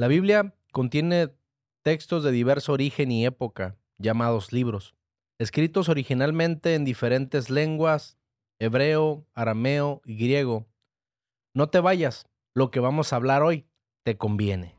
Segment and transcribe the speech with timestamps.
[0.00, 1.30] La Biblia contiene
[1.82, 4.94] textos de diverso origen y época, llamados libros,
[5.40, 8.16] escritos originalmente en diferentes lenguas,
[8.60, 10.68] hebreo, arameo y griego.
[11.52, 13.66] No te vayas, lo que vamos a hablar hoy
[14.04, 14.76] te conviene.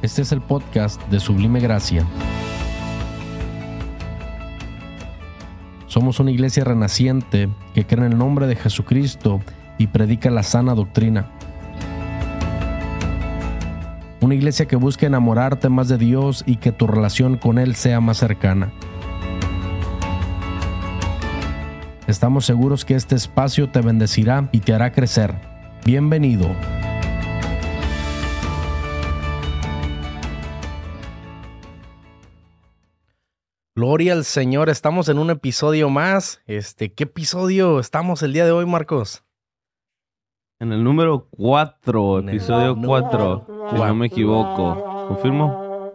[0.00, 2.08] Este es el podcast de Sublime Gracia.
[5.86, 9.42] Somos una iglesia renaciente que cree en el nombre de Jesucristo
[9.76, 11.30] y predica la sana doctrina.
[14.22, 18.00] Una iglesia que busca enamorarte más de Dios y que tu relación con Él sea
[18.00, 18.72] más cercana.
[22.06, 25.34] Estamos seguros que este espacio te bendecirá y te hará crecer.
[25.84, 26.48] Bienvenido.
[33.74, 36.40] Gloria al Señor, estamos en un episodio más.
[36.46, 39.25] Este, ¿qué episodio estamos el día de hoy, Marcos?
[40.58, 45.06] En el número 4, En el episodio número 4, si no me equivoco.
[45.08, 45.92] ¿Confirmo?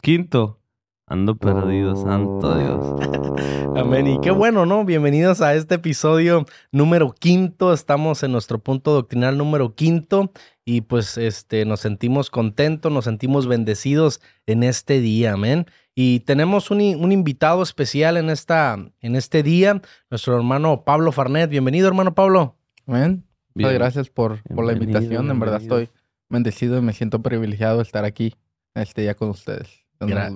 [0.00, 0.60] Quinto.
[1.08, 3.74] Ando perdido, santo Dios.
[3.76, 4.06] Amén.
[4.06, 4.84] Y qué bueno, ¿no?
[4.84, 7.72] Bienvenidos a este episodio número quinto.
[7.72, 10.30] Estamos en nuestro punto doctrinal número quinto
[10.64, 15.66] y pues este nos sentimos contentos, nos sentimos bendecidos en este día, amén.
[15.96, 21.50] Y tenemos un, un invitado especial en, esta, en este día, nuestro hermano Pablo Farnet.
[21.50, 22.56] Bienvenido, hermano Pablo.
[22.86, 23.24] Amén.
[23.54, 25.30] Muchas gracias por, por la Bienvenido, invitación.
[25.30, 25.88] En verdad estoy
[26.28, 28.34] bendecido y me siento privilegiado de estar aquí
[28.74, 29.84] este día con ustedes.
[30.00, 30.30] Gra-.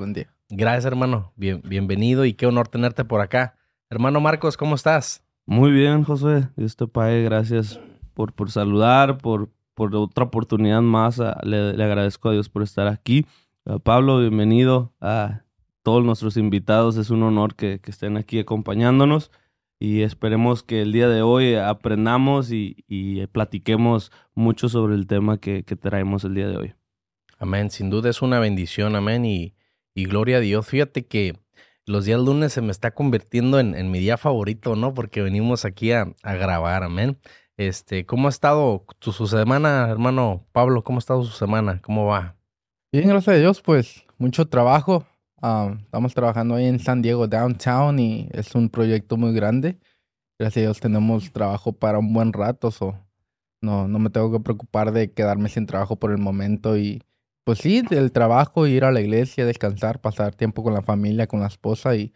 [0.49, 1.33] Gracias, hermano.
[1.37, 3.57] Bien, bienvenido y qué honor tenerte por acá.
[3.91, 5.25] Hermano Marcos, ¿cómo estás?
[5.47, 6.49] Muy bien, Josué.
[6.57, 7.23] Dios te pague.
[7.23, 7.81] Gracias
[8.15, 11.21] por, por saludar, por, por otra oportunidad más.
[11.21, 13.27] Ah, Le, le agradezco a Dios por estar aquí.
[13.65, 14.93] Ah, Pablo, bienvenido.
[15.01, 15.43] A
[15.83, 16.97] todos nuestros invitados.
[16.97, 19.31] Es un honor que, que estén aquí acompañándonos.
[19.79, 25.39] Y esperemos que el día de hoy aprendamos y, y platiquemos mucho sobre el tema
[25.39, 26.75] que, que traemos el día de hoy.
[27.39, 29.55] Amén, sin duda es una bendición, amén, y,
[29.95, 30.67] y gloria a Dios.
[30.67, 31.39] Fíjate que
[31.85, 34.95] los días lunes se me está convirtiendo en, en mi día favorito, ¿no?
[34.95, 37.19] Porque venimos aquí a, a grabar, amén.
[37.59, 40.85] Este, ¿cómo ha estado tu, su semana, hermano Pablo?
[40.85, 41.81] ¿Cómo ha estado su semana?
[41.83, 42.37] ¿Cómo va?
[42.93, 45.07] Bien, gracias a Dios, pues mucho trabajo.
[45.49, 49.79] Ah, estamos trabajando ahí en San Diego, downtown, y es un proyecto muy grande.
[50.41, 52.99] Gracias a Dios tenemos trabajo para un buen rato, so
[53.63, 56.77] no, no me tengo que preocupar de quedarme sin trabajo por el momento.
[56.77, 57.01] Y
[57.45, 61.39] pues sí, el trabajo, ir a la iglesia, descansar, pasar tiempo con la familia, con
[61.39, 62.13] la esposa y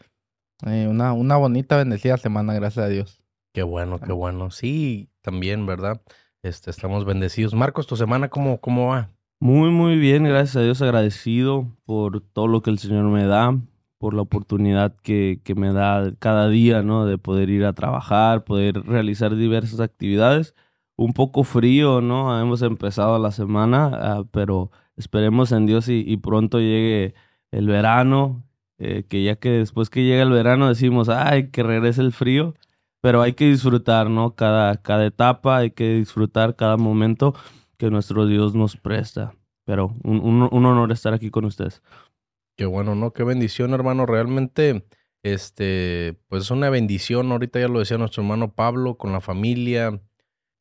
[0.67, 3.23] eh, una, una bonita, bendecida semana, gracias a Dios.
[3.55, 4.51] Qué bueno, qué bueno.
[4.51, 6.03] Sí, también, ¿verdad?
[6.43, 7.55] Este, estamos bendecidos.
[7.55, 9.13] Marcos, ¿tu semana cómo, cómo va?
[9.43, 13.59] Muy, muy bien, gracias a Dios, agradecido por todo lo que el Señor me da,
[13.97, 17.07] por la oportunidad que, que me da cada día, ¿no?
[17.07, 20.55] De poder ir a trabajar, poder realizar diversas actividades.
[20.97, 22.39] Un poco frío, ¿no?
[22.39, 27.15] Hemos empezado la semana, ah, pero esperemos en Dios y, y pronto llegue
[27.51, 28.45] el verano,
[28.79, 32.55] eh, que ya que después que llega el verano decimos, ay, que regrese el frío,
[33.01, 34.35] pero hay que disfrutar, ¿no?
[34.35, 37.35] Cada, cada etapa, hay que disfrutar cada momento
[37.81, 39.35] que nuestro Dios nos presta.
[39.65, 41.83] Pero un, un- honor estar aquí con ustedes.
[42.57, 43.13] Qué bueno, ¿no?
[43.13, 44.07] Qué bendición, hermano.
[44.07, 44.87] Realmente,
[45.23, 47.33] este, pues es una bendición.
[47.33, 50.01] Ahorita ya lo decía nuestro hermano Pablo con la familia.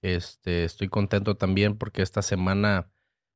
[0.02, 2.90] Este, estoy contento también porque esta semana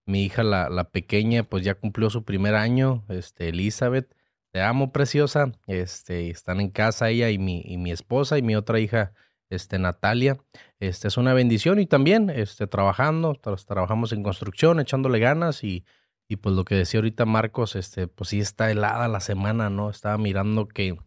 [0.05, 3.05] mi hija, la, la pequeña, pues ya cumplió su primer año.
[3.09, 4.13] Este, Elizabeth,
[4.51, 5.51] te amo, preciosa.
[5.67, 9.13] Este, están en casa ella y mi, y mi esposa y mi otra hija,
[9.55, 10.37] este, Natalia.
[10.79, 15.85] Este, es una bendición y también, este, trabajando, tra- trabajamos en construcción, echándole ganas y,
[16.27, 19.89] y pues lo que decía ahorita Marcos, este, pues sí está helada la semana, ¿no?
[19.89, 20.97] Estaba mirando que,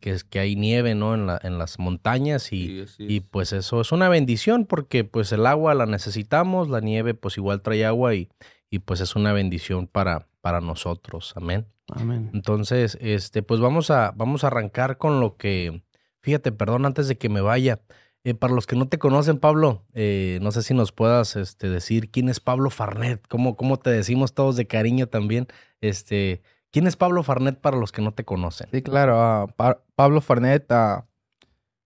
[0.00, 1.14] que, es, que hay nieve, ¿no?
[1.14, 5.46] En, la, en las montañas y, y pues eso es una bendición porque pues el
[5.46, 8.28] agua la necesitamos, la nieve pues igual trae agua y,
[8.70, 11.66] y pues es una bendición para, para nosotros, amén.
[11.88, 12.30] Amén.
[12.34, 15.82] Entonces, este, pues vamos a, vamos a arrancar con lo que,
[16.26, 17.78] fíjate, perdón, antes de que me vaya.
[18.24, 21.68] eh, para los que no te conocen, Pablo, eh, no sé si nos puedas este,
[21.70, 25.46] decir quién es Pablo Farnet, cómo, cómo te decimos todos de cariño también.
[25.80, 26.42] Este,
[26.72, 28.66] ¿Quién es Pablo Farnet para los que no te conocen?
[28.72, 29.20] Sí, claro.
[29.22, 31.06] ah, Pa- Pablo Farnet ah,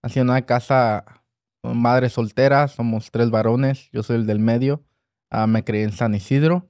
[0.03, 1.05] nació una casa
[1.61, 2.67] con madre soltera.
[2.69, 3.91] Somos tres varones.
[3.93, 4.82] Yo soy el del medio.
[5.31, 6.67] Ah, me crié en San Isidro.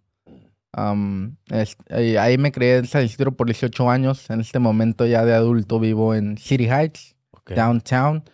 [1.51, 4.29] Eh, ahí me crié en San Isidro por 18 años.
[4.31, 7.17] En este momento ya de adulto vivo en City Heights,
[7.55, 8.25] Downtown.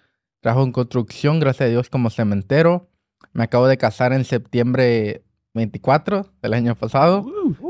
[0.41, 2.89] Trabajo en construcción, gracias a Dios, como cementero.
[3.33, 5.25] Me acabo de casar en septiembre
[5.55, 7.27] 24 del año pasado.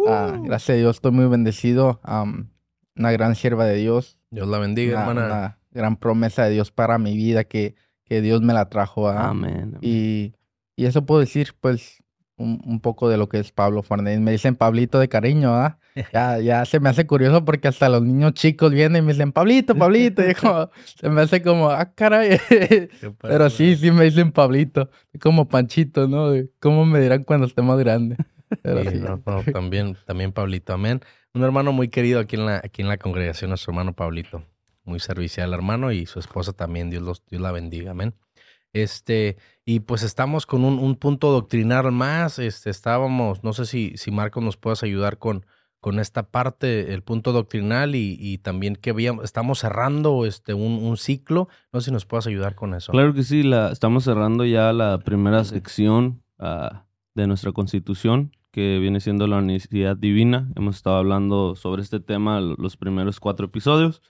[0.09, 2.01] Ah, gracias a Dios, estoy muy bendecido.
[2.97, 4.19] Una gran sierva de Dios.
[4.31, 5.27] Dios la bendiga, Una, hermana.
[5.27, 9.09] una gran promesa de Dios para mi vida que, que Dios me la trajo.
[9.09, 9.29] ¿ah?
[9.29, 9.57] Amén.
[9.57, 9.79] amén.
[9.83, 10.35] Y,
[10.77, 12.03] y eso puedo decir, pues,
[12.37, 14.21] un, un poco de lo que es Pablo Farnés.
[14.21, 15.79] Me dicen Pablito de cariño, ¿ah?
[16.13, 19.33] Ya, ya se me hace curioso porque hasta los niños chicos vienen y me dicen
[19.33, 20.29] Pablito, Pablito.
[20.29, 22.39] Y como, se me hace como, ah, caray.
[23.23, 24.91] Pero sí, sí me dicen Pablito.
[25.21, 26.33] Como Panchito, ¿no?
[26.61, 28.17] ¿Cómo me dirán cuando esté más grande?
[28.63, 28.99] Pero Sí, sí.
[28.99, 31.01] no, no, también, también Pablito, amén.
[31.35, 34.45] Un hermano muy querido aquí en la, aquí en la congregación, nuestro hermano Pablito.
[34.85, 38.15] Muy servicial hermano y su esposa también, Dios, los, Dios la bendiga, amén.
[38.83, 42.39] Este, y pues estamos con un, un punto doctrinal más.
[42.39, 45.47] Este, estábamos, no sé si, si Marcos nos puedas ayudar con,
[45.81, 51.49] con esta parte, el punto doctrinal, y, también que habíamos, estamos cerrando este, un, ciclo.
[51.73, 52.93] No sé si nos puedas ayudar con eso.
[52.93, 56.85] Claro que sí, la, estamos cerrando ya la primera sección ah,
[57.15, 60.51] de nuestra constitución, que viene siendo la unicidad divina.
[60.55, 64.03] Hemos estado hablando sobre este tema los primeros cuatro episodios.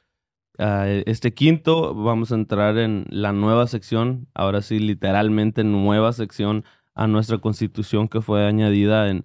[0.58, 6.64] Ah, este quinto vamos a entrar en la nueva sección, ahora sí, literalmente nueva sección
[6.94, 9.24] a nuestra constitución que fue añadida en,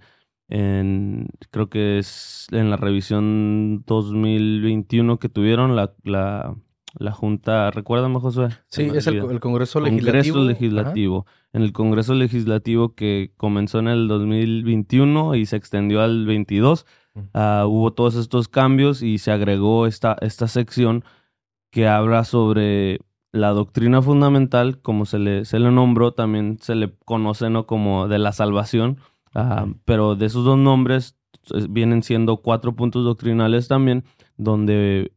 [0.50, 6.56] en creo que es en la revisión 2021 que tuvieron la, la,
[7.00, 8.50] la Junta, recuérdame Josué.
[8.68, 9.34] Sí, es el, olvida.
[9.34, 10.44] el Congreso Congreso Legislativo.
[10.44, 11.26] Legislativo.
[11.54, 16.86] En el Congreso Legislativo que comenzó en el 2021 y se extendió al 22,
[17.16, 17.30] Ujú.
[17.34, 21.06] ah, hubo todos estos cambios y se agregó esta, esta sección
[21.72, 23.00] que habla sobre
[23.32, 27.66] la doctrina fundamental, como se le, se le nombró, también se le conoce ¿no?
[27.66, 28.98] como de la salvación,
[29.34, 31.18] ah, pero de esos dos nombres
[31.54, 34.04] eh, vienen siendo cuatro puntos doctrinales también,
[34.38, 35.14] donde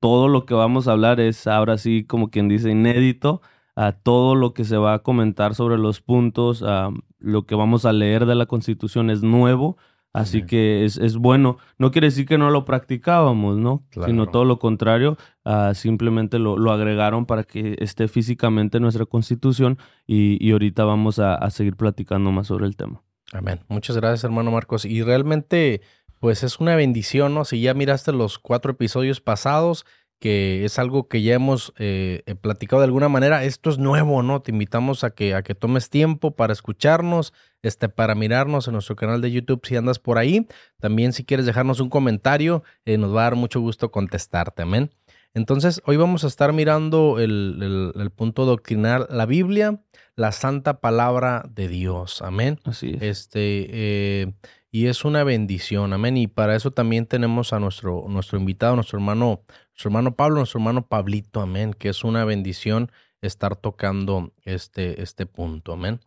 [0.00, 3.40] todo lo que vamos a hablar es ahora sí, como quien dice, inédito,
[3.76, 7.84] a todo lo que se va a comentar sobre los puntos, a lo que vamos
[7.86, 9.76] a leer de la Constitución es nuevo,
[10.12, 11.58] así que es, es bueno.
[11.78, 13.84] No quiere decir que no lo practicábamos, ¿no?
[13.90, 14.08] Claro.
[14.10, 19.06] Sino todo lo contrario, ah, simplemente lo, lo agregaron para que esté físicamente en nuestra
[19.06, 23.02] Constitución y, y ahorita vamos a, a seguir platicando más sobre el tema.
[23.32, 23.60] Amén.
[23.68, 24.84] Muchas gracias, hermano Marcos.
[24.84, 25.80] Y realmente,
[26.20, 27.44] pues es una bendición, ¿no?
[27.44, 29.86] Si ya miraste los cuatro episodios pasados,
[30.22, 34.22] que es algo que ya hemos eh, eh, platicado de alguna manera, esto es nuevo,
[34.22, 34.40] ¿no?
[34.40, 37.32] Te invitamos a que, a que tomes tiempo para escucharnos,
[37.62, 40.46] este, para mirarnos en nuestro canal de YouTube si andas por ahí.
[40.80, 44.92] También si quieres dejarnos un comentario, eh, nos va a dar mucho gusto contestarte, amén.
[45.34, 47.58] Entonces, hoy vamos a estar mirando el,
[47.96, 49.80] el- el punto doctrinal, la Biblia,
[50.14, 52.60] la santa palabra de Dios, amén.
[52.64, 53.02] Así es.
[53.02, 54.32] Este, eh,
[54.70, 56.16] y es una bendición, amén.
[56.16, 59.42] Y para eso también tenemos a nuestro, nuestro invitado, nuestro hermano,
[59.72, 62.92] nuestro hermano Pablo, nuestro hermano Pablito, amén, que es una bendición
[63.22, 66.00] estar tocando este, este punto, amén.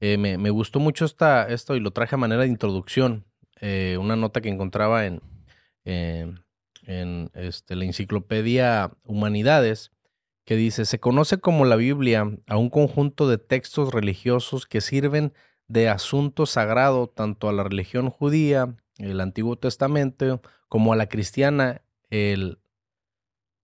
[0.00, 3.24] Eh, me, me gustó mucho esta, esto y lo traje a manera de introducción,
[3.60, 5.20] eh, una nota que encontraba en,
[5.84, 6.40] en,
[6.86, 9.92] en, este, la enciclopedia Humanidades,
[10.44, 15.32] que dice, se conoce como la Biblia a un conjunto de textos religiosos que sirven
[15.68, 21.82] de asunto sagrado tanto a la religión judía, el Antiguo Testamento, como a la cristiana,
[22.10, 22.58] el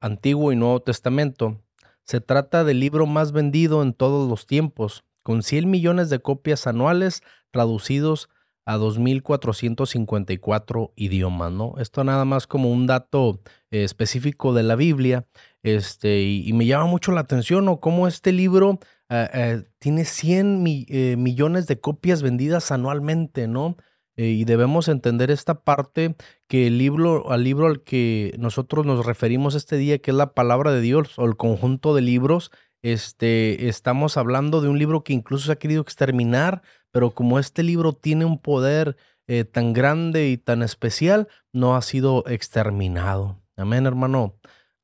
[0.01, 1.61] Antiguo y Nuevo Testamento.
[2.05, 6.67] Se trata del libro más vendido en todos los tiempos, con 100 millones de copias
[6.67, 8.29] anuales traducidos
[8.65, 11.75] a 2.454 idiomas, ¿no?
[11.79, 13.41] Esto nada más como un dato
[13.71, 15.27] eh, específico de la Biblia,
[15.63, 17.81] este, y, me llama mucho la atención, ¿no?
[17.81, 18.79] Cómo este libro
[19.09, 23.77] eh, eh, tiene 100 mi- eh, millones de copias vendidas anualmente, ¿no?
[24.19, 26.17] Eh, y debemos entender esta parte
[26.49, 30.35] que el libro, al libro al que nosotros nos referimos este día, que es la
[30.35, 32.51] palabra de Dios o el conjunto de libros,
[32.83, 37.63] este, estamos hablando de un libro que incluso se ha querido exterminar, pero como este
[37.63, 38.97] libro tiene un poder
[39.29, 43.41] eh, tan grande y tan especial, no ha sido exterminado.
[43.57, 44.35] Amén, hermano.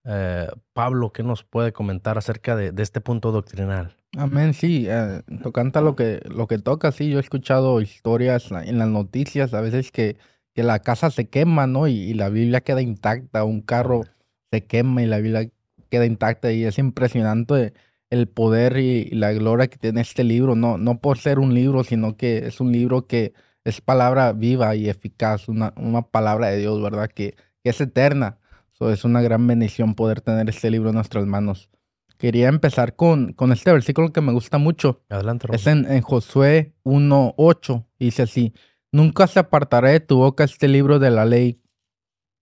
[0.04, 3.96] Eh, Pablo, ¿qué nos puede comentar acerca de, de este punto doctrinal?
[4.16, 8.88] Amén, sí, eh, lo que, lo que toca, sí, yo he escuchado historias en las
[8.88, 10.16] noticias a veces que,
[10.54, 11.88] que la casa se quema, ¿no?
[11.88, 14.02] Y, y la Biblia queda intacta, un carro
[14.52, 15.50] se quema y la Biblia
[15.90, 17.72] queda intacta y es impresionante
[18.10, 21.52] el poder y, y la gloria que tiene este libro, no, no por ser un
[21.52, 23.32] libro, sino que es un libro que
[23.64, 27.08] es palabra viva y eficaz, una, una palabra de Dios, ¿verdad?
[27.10, 28.38] Que, que es eterna.
[28.72, 31.68] So, es una gran bendición poder tener este libro en nuestras manos.
[32.24, 35.02] Quería empezar con, con este versículo que me gusta mucho.
[35.10, 35.88] Adelante, Es hermano.
[35.90, 37.84] en, en Josué 1.8.
[37.98, 38.54] Dice así,
[38.90, 41.60] nunca se apartará de tu boca este libro de la ley,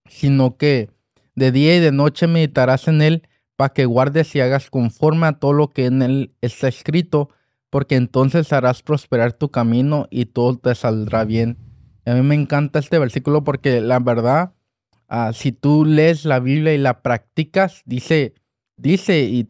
[0.08, 0.90] sino que
[1.34, 5.32] de día y de noche meditarás en él para que guardes y hagas conforme a
[5.32, 7.30] todo lo que en él está escrito,
[7.68, 11.58] porque entonces harás prosperar tu camino y todo te saldrá bien.
[12.06, 14.52] Y a mí me encanta este versículo porque la verdad,
[15.08, 18.34] ah, si tú lees la Biblia y la practicas, dice,
[18.82, 19.44] dice y,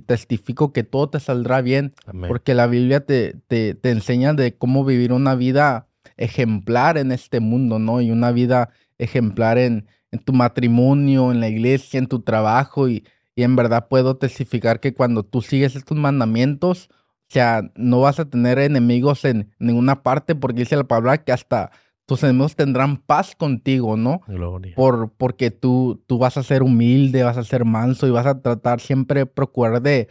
[0.00, 1.94] testifico que todo te saldrá bien,
[2.28, 7.40] porque la Biblia te, te, te, enseña de cómo vivir una vida ejemplar en este
[7.40, 8.00] mundo, ¿no?
[8.00, 12.88] Y una vida ejemplar en, en tu matrimonio, en la iglesia, en tu trabajo.
[12.88, 18.00] Y, y en verdad puedo testificar que cuando tú sigues estos mandamientos, o sea, no
[18.00, 21.70] vas a tener enemigos en ninguna parte, porque dice la palabra que hasta
[22.08, 24.22] tus enemigos tendrán paz contigo, ¿no?
[24.26, 24.74] Gloria.
[24.74, 28.40] Por, porque tú, tú vas a ser humilde, vas a ser manso y vas a
[28.40, 30.08] tratar siempre, procurar de,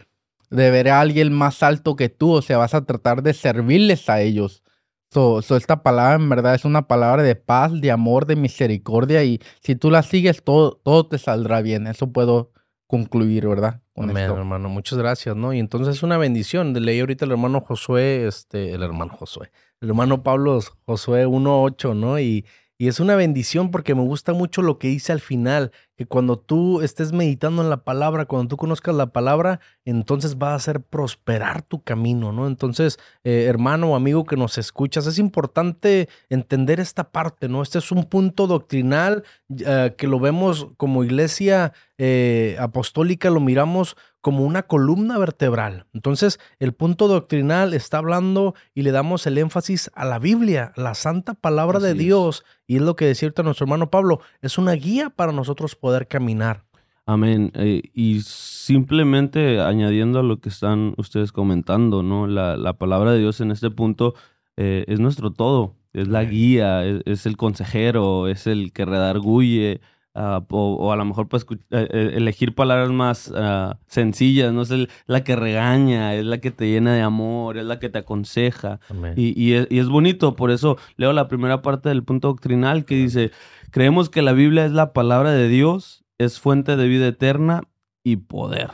[0.48, 4.08] de ver a alguien más alto que tú, o sea, vas a tratar de servirles
[4.08, 4.62] a ellos.
[5.10, 9.40] So, esta palabra en verdad es una palabra de paz, de amor, de misericordia y
[9.60, 11.88] si tú la sigues, todo, todo te saldrá bien.
[11.88, 12.52] Eso puedo
[12.86, 13.80] concluir, ¿verdad?
[13.96, 14.68] Amén, hermano.
[14.68, 15.52] Muchas gracias, ¿no?
[15.52, 16.74] Y entonces es una bendición.
[16.74, 22.18] Leí ahorita el hermano Josué, este, el hermano Josué, el hermano Pablo Josué 1.8, ¿no?
[22.18, 26.06] Y, y es una bendición porque me gusta mucho lo que dice al final, que
[26.06, 30.54] cuando tú estés meditando en la palabra, cuando tú conozcas la palabra, entonces va a
[30.54, 32.46] hacer prosperar tu camino, ¿no?
[32.46, 37.62] Entonces, eh, hermano o amigo que nos escuchas, es importante entender esta parte, ¿no?
[37.62, 43.96] Este es un punto doctrinal eh, que lo vemos como iglesia eh, apostólica, lo miramos
[44.20, 45.86] como una columna vertebral.
[45.94, 50.94] Entonces, el punto doctrinal está hablando y le damos el énfasis a la Biblia, la
[50.94, 52.44] santa palabra de Dios.
[52.66, 56.64] Y es lo que decía nuestro hermano Pablo, es una guía para nosotros poder caminar.
[57.06, 57.52] Amén.
[57.54, 62.26] Eh, y simplemente añadiendo a lo que están ustedes comentando, ¿no?
[62.26, 64.14] La, palabra de Dios en este punto
[64.58, 69.80] eh, es nuestro todo, es la guía, es, el consejero, es el que redarguye,
[70.20, 74.72] Ah, o, a lo mejor pues, elegir palabras más ah, sencillas, no es
[75.06, 78.80] la que regaña, es la que te llena de amor, es la que te aconseja.
[79.14, 83.30] Y, es, bonito, por eso leo la primera parte del punto doctrinal que dice,
[83.70, 87.62] creemos que la Biblia es la palabra de Dios, es fuente de vida eterna
[88.02, 88.72] y poder,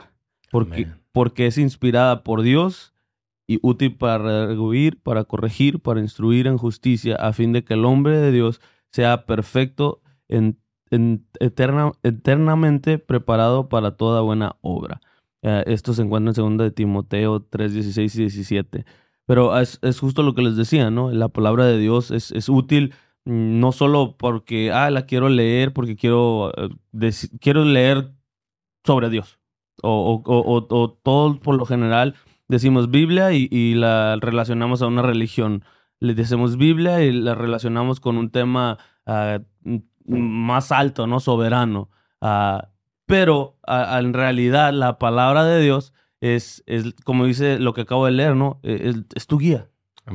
[0.51, 2.95] porque, porque es inspirada por Dios
[3.47, 7.85] y útil para reguir, para corregir, para instruir en justicia, a fin de que el
[7.85, 10.59] hombre de Dios sea perfecto en
[11.41, 15.01] eterna, eternamente preparado para toda buena obra.
[15.43, 18.85] Eh, esto se encuentra en 2 de Timoteo 3, 16 y 17.
[19.27, 21.11] Pero es, justo lo que les decía, ¿no?
[21.11, 25.73] La palabra de Dios es, es útil mm, no solo porque, ah, la quiero leer,
[25.73, 27.11] porque quiero, eh,
[27.41, 28.13] quiero leer
[28.85, 29.39] sobre Dios.
[29.83, 32.15] O, o, o, todo por lo general
[32.49, 35.65] decimos Biblia y, la relacionamos a una religión.
[36.01, 39.41] Le decimos Biblia y la relacionamos con un tema uh,
[40.04, 41.20] más alto, ¿no?
[41.20, 41.90] Soberano.
[42.20, 42.70] Ah,
[43.06, 48.12] pero en realidad la palabra de Dios es, es, como dice lo que acabo de
[48.12, 48.61] leer, ¿no?
[48.62, 49.68] E, es, tu guía.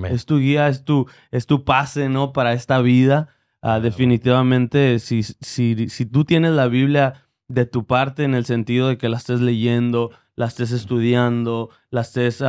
[0.05, 2.33] Es tu guía, es tu, es tu pase, ¿no?
[2.33, 3.29] Para esta vida.
[3.61, 8.87] Ah, definitivamente, si, si, si tú tienes la Biblia de tu parte en el sentido
[8.87, 12.43] de que la estés leyendo, la estés estudiando, la estés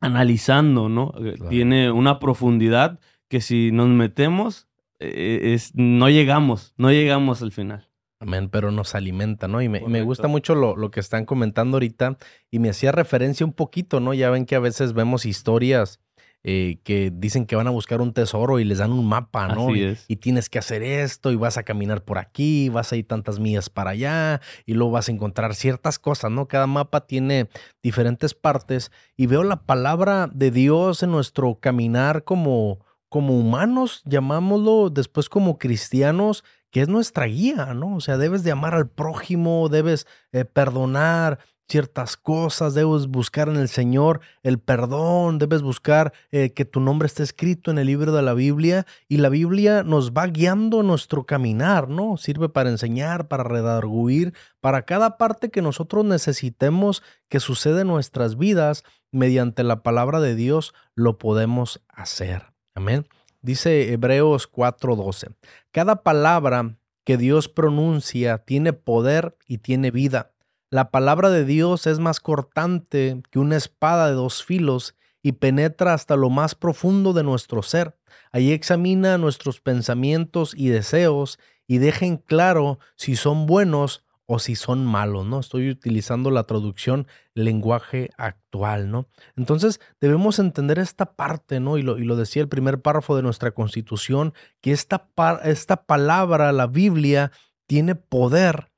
[0.00, 1.12] analizando, ¿no?
[1.18, 4.68] Eh, tiene una profundidad que si nos metemos
[5.04, 7.90] es, no llegamos, no llegamos al final.
[8.20, 9.60] Amén, pero nos alimenta, ¿no?
[9.60, 12.16] Y me, me gusta mucho lo, lo, que están comentando ahorita
[12.50, 14.14] y me hacía referencia un poquito, ¿no?
[14.14, 16.00] Ya ven que a veces vemos historias
[16.46, 19.74] eh, que dicen que van a buscar un tesoro y les dan un mapa, ¿no?
[19.74, 23.08] y, y, tienes que hacer esto y vas a caminar por aquí, vas a ir
[23.08, 26.46] tantas millas para allá y luego vas a encontrar ciertas cosas, ¿no?
[26.46, 27.48] Cada mapa tiene
[27.82, 32.84] diferentes partes y veo la palabra de Dios en nuestro caminar como
[33.14, 36.42] como humanos, llamámoslo, después como cristianos,
[36.72, 37.94] que es nuestra guía, ¿no?
[37.94, 43.54] O sea, debes de amar al prójimo, debes eh, perdonar ciertas cosas, debes buscar en
[43.54, 48.10] el Señor el perdón, debes buscar eh, que tu nombre esté escrito en el libro
[48.10, 52.16] de la Biblia y la Biblia nos va guiando nuestro caminar, ¿no?
[52.16, 58.36] Sirve para enseñar, para redarguir, para cada parte que nosotros necesitemos que suceda en nuestras
[58.36, 62.53] vidas, mediante la palabra de Dios lo podemos hacer.
[62.74, 63.06] Amén.
[63.40, 65.34] Dice Hebreos 4:12.
[65.70, 70.32] Cada palabra que Dios pronuncia tiene poder y tiene vida.
[70.70, 75.94] La palabra de Dios es más cortante que una espada de dos filos y penetra
[75.94, 77.96] hasta lo más profundo de nuestro ser.
[78.32, 84.56] Allí examina nuestros pensamientos y deseos y deja en claro si son buenos o si
[84.56, 85.40] son malos, ¿no?
[85.40, 89.06] Estoy utilizando la traducción lenguaje actual, ¿no?
[89.36, 91.76] Entonces debemos entender esta parte, ¿no?
[91.78, 95.08] Y lo, y lo decía el primer párrafo de nuestra constitución, que esta,
[95.44, 97.32] esta palabra, la Biblia,
[97.66, 98.70] tiene poder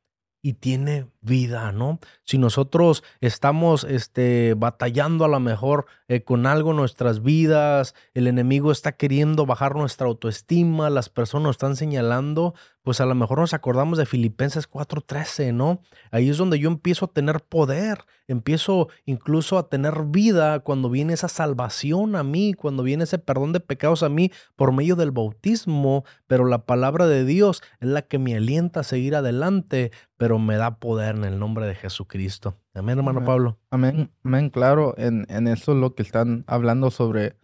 [0.43, 1.99] y tiene vida, ¿no?
[2.25, 8.26] Si nosotros estamos este, batallando a lo mejor eh, con algo en nuestras vidas, el
[8.26, 12.54] enemigo está queriendo bajar nuestra autoestima, las personas nos están señalando,
[12.87, 15.80] pues a lo mejor nos acordamos de Filipenses 4:13, ¿no?
[16.12, 21.14] Ahí es donde yo empiezo a tener poder, empiezo incluso a tener vida cuando viene
[21.14, 25.11] esa salvación a mí, cuando viene ese perdón de pecados a mí por medio del
[25.11, 30.38] bautismo, pero la palabra de Dios es la que me alienta a seguir adelante, pero
[30.38, 32.56] me da poder en el nombre de Jesucristo.
[32.75, 33.58] Amén, hermano Pablo.
[33.70, 37.37] Amén, amén, claro, en, en eso es lo que están hablando sobre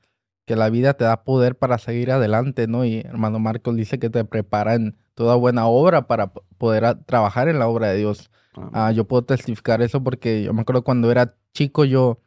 [0.44, 2.84] que la vida te da poder para seguir adelante, ¿no?
[2.84, 7.58] Y hermano Marcos dice que te prepara en toda buena obra para poder trabajar en
[7.58, 8.30] la obra de Dios.
[8.72, 12.20] Ah, yo puedo testificar eso porque yo me acuerdo cuando era chico, yo,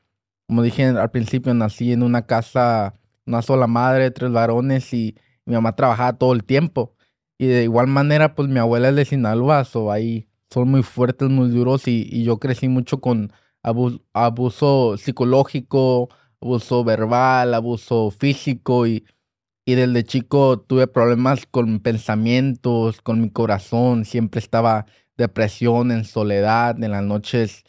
[0.48, 5.54] como dije al principio, nací en una casa, una sola madre, tres varones y mi
[5.54, 6.96] mamá trabajaba todo el tiempo.
[7.38, 11.30] Y de igual manera, pues mi abuela es de Sinaloa, so ahí son muy fuertes,
[11.30, 13.34] muy duros y, y yo crecí mucho con
[13.64, 16.10] abuso, psicológico,
[16.42, 19.06] abuso verbal, abuso físico y
[19.66, 24.06] y desde chico tuve problemas con pensamientos, con mi corazón.
[24.06, 24.86] Siempre estaba
[25.18, 26.82] depresión, en soledad.
[26.84, 27.64] En las noches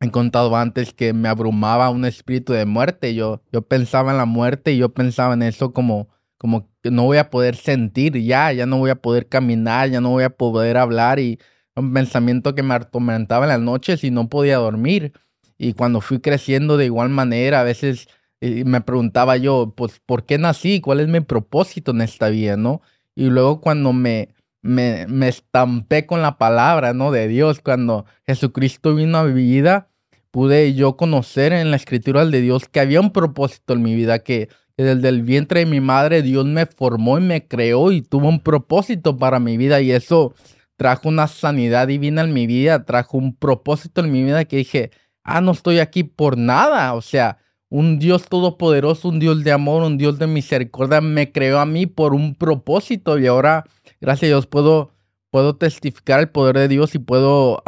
[0.00, 3.14] he contado antes que me abrumaba un espíritu de muerte.
[3.14, 6.08] Yo, yo pensaba en la muerte y yo pensaba en eso como,
[6.38, 10.00] como que no voy a poder sentir ya, ya no voy a poder caminar, ya
[10.00, 11.18] no voy a poder hablar.
[11.18, 11.38] Y
[11.74, 15.12] un pensamiento que me atormentaba en las noches y no podía dormir.
[15.58, 18.08] Y cuando fui creciendo de igual manera, a veces
[18.40, 20.80] me preguntaba yo, pues, ¿por qué nací?
[20.80, 22.82] ¿Cuál es mi propósito en esta vida, no?
[23.16, 24.28] Y luego cuando me,
[24.62, 27.10] me, me estampé con la palabra, ¿no?
[27.10, 29.88] De Dios, cuando Jesucristo vino a mi vida,
[30.30, 34.20] pude yo conocer en la escritura de Dios que había un propósito en mi vida,
[34.20, 34.48] que,
[34.82, 38.40] desde el vientre de mi madre Dios me formó y me creó y tuvo un
[38.40, 39.80] propósito para mi vida.
[39.80, 40.34] Y eso
[40.76, 44.90] trajo una sanidad divina en mi vida, trajo un propósito en mi vida que dije,
[45.24, 49.82] ah, no estoy aquí por nada, o sea, un Dios todopoderoso, un Dios de amor,
[49.82, 53.18] un Dios de misericordia, me creó a mí por un propósito.
[53.18, 53.64] Y ahora,
[54.00, 54.92] gracias a Dios, puedo,
[55.30, 57.62] puedo testificar el poder de Dios y puedo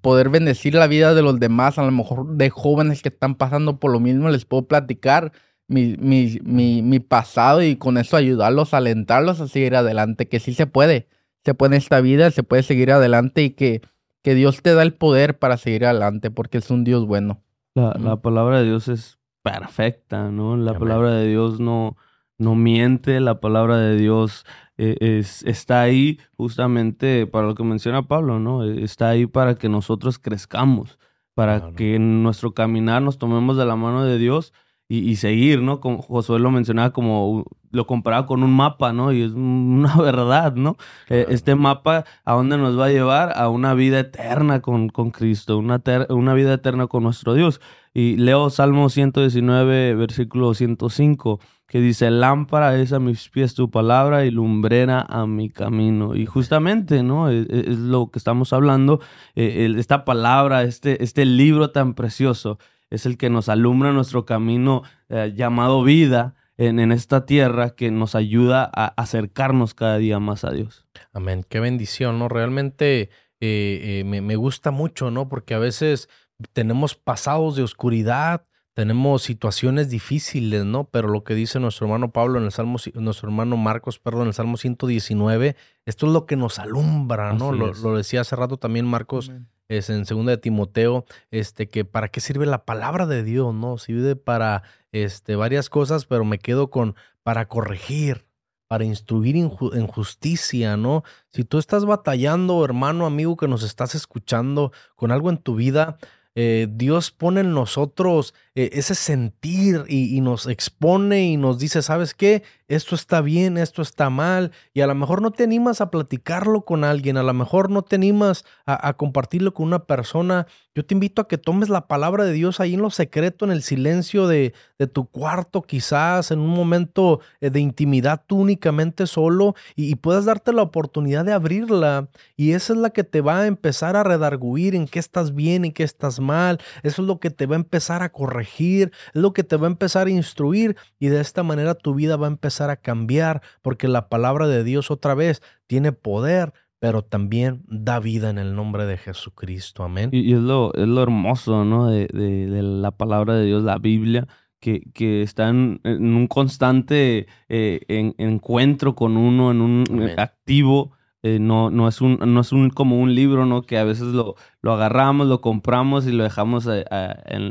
[0.00, 3.78] poder bendecir la vida de los demás, a lo mejor de jóvenes que están pasando
[3.78, 5.32] por lo mismo, les puedo platicar
[5.70, 10.52] mi, mi, mi, mi pasado y con eso ayudarlos, alentarlos a seguir adelante, que sí
[10.52, 11.06] se puede,
[11.44, 13.80] se puede en esta vida, se puede seguir adelante y que,
[14.20, 17.40] que Dios te da el poder para seguir adelante porque es un Dios bueno.
[17.74, 20.56] La, palabra de Dios es perfecta, ¿no?
[20.56, 21.96] La palabra de Dios no,
[22.36, 24.44] no miente, la palabra de Dios
[24.76, 28.64] eh, es, está ahí justamente para lo que menciona Pablo, ¿no?
[28.64, 30.98] E, está ahí para que nosotros crezcamos,
[31.34, 34.52] para que en nuestro caminar nos tomemos de la mano de Dios
[34.92, 35.78] y, seguir, ¿no?
[35.78, 39.12] Como Josué lo mencionaba como, lo comparaba con un mapa, ¿no?
[39.12, 40.76] Y es una verdad, ¿no?
[41.08, 43.32] E, este mapa, ¿a dónde nos va a llevar?
[43.36, 47.60] A una vida eterna con, con Cristo, una, una vida eterna con nuestro Dios.
[47.94, 54.24] Y leo Salmo 119, versículo 105, que dice, lámpara es a mis pies tu palabra
[54.24, 56.16] y lumbrera a mi camino.
[56.16, 57.30] Y justamente, ¿no?
[57.30, 59.00] E, e, es, lo que estamos hablando,
[59.36, 62.58] esta palabra, este, este libro tan precioso
[62.90, 67.90] es el que nos alumbra nuestro camino eh, llamado vida en, en, esta tierra, que
[67.90, 70.86] nos ayuda a acercarnos cada día más a Dios.
[71.12, 72.28] Amén, qué bendición, ¿no?
[72.28, 73.08] Realmente eh,
[73.40, 75.28] eh, me, me, gusta mucho, ¿no?
[75.28, 76.10] Porque a veces
[76.52, 80.84] tenemos pasados de oscuridad, tenemos situaciones difíciles, ¿no?
[80.84, 84.28] Pero lo que dice nuestro hermano Pablo en el Salmo, nuestro hermano Marcos, perdón, en
[84.28, 87.52] el Salmo 119, esto es lo que nos alumbra, ¿no?
[87.52, 89.32] Lo, lo, decía hace rato también Marcos
[89.70, 93.78] es en segunda de Timoteo, este, que para qué sirve la palabra de Dios, ¿no?
[93.78, 98.26] Sirve para este, varias cosas, pero me quedo con para corregir,
[98.68, 101.04] para instruir en justicia, ¿no?
[101.32, 105.98] Si tú estás batallando, hermano, amigo, que nos estás escuchando con algo en tu vida,
[106.36, 112.14] eh, Dios pone en nosotros eh, ese sentir y, nos expone y nos dice, ¿sabes
[112.14, 112.44] qué?
[112.70, 114.52] Esto está bien, esto está mal.
[114.72, 117.82] Y a lo mejor no te animas a platicarlo con alguien, a lo mejor no
[117.82, 120.46] te animas a, compartirlo con una persona.
[120.74, 123.50] Yo te invito a que tomes la palabra de Dios ahí en lo secreto, en
[123.50, 124.54] el silencio de,
[124.94, 130.52] tu cuarto, quizás en un momento eh, de intimidad tú únicamente solo y, puedas darte
[130.52, 132.08] la oportunidad de abrirla.
[132.36, 135.64] Y esa es la que te va a empezar a redarguir en qué estás bien,
[135.64, 136.60] y qué estás mal.
[136.82, 139.66] Eso es lo que te va a empezar a corregir es lo que te va
[139.66, 143.40] a empezar a instruir y de esta manera tu vida va a empezar a cambiar
[143.62, 148.54] porque la palabra de Dios otra vez tiene poder, pero también da vida en el
[148.54, 149.84] nombre de Jesucristo.
[149.84, 150.10] Amén.
[150.12, 151.86] Y, es, lo, es lo hermoso, ¿no?
[151.86, 157.80] De, la palabra de Dios, la Biblia, que, que está en, un constante eh,
[158.18, 160.92] encuentro con uno, en un activo
[161.22, 163.62] Eh, no, no es un, no es un como un libro, ¿no?
[163.62, 166.84] Que a veces lo, lo agarramos, lo compramos y lo dejamos eh,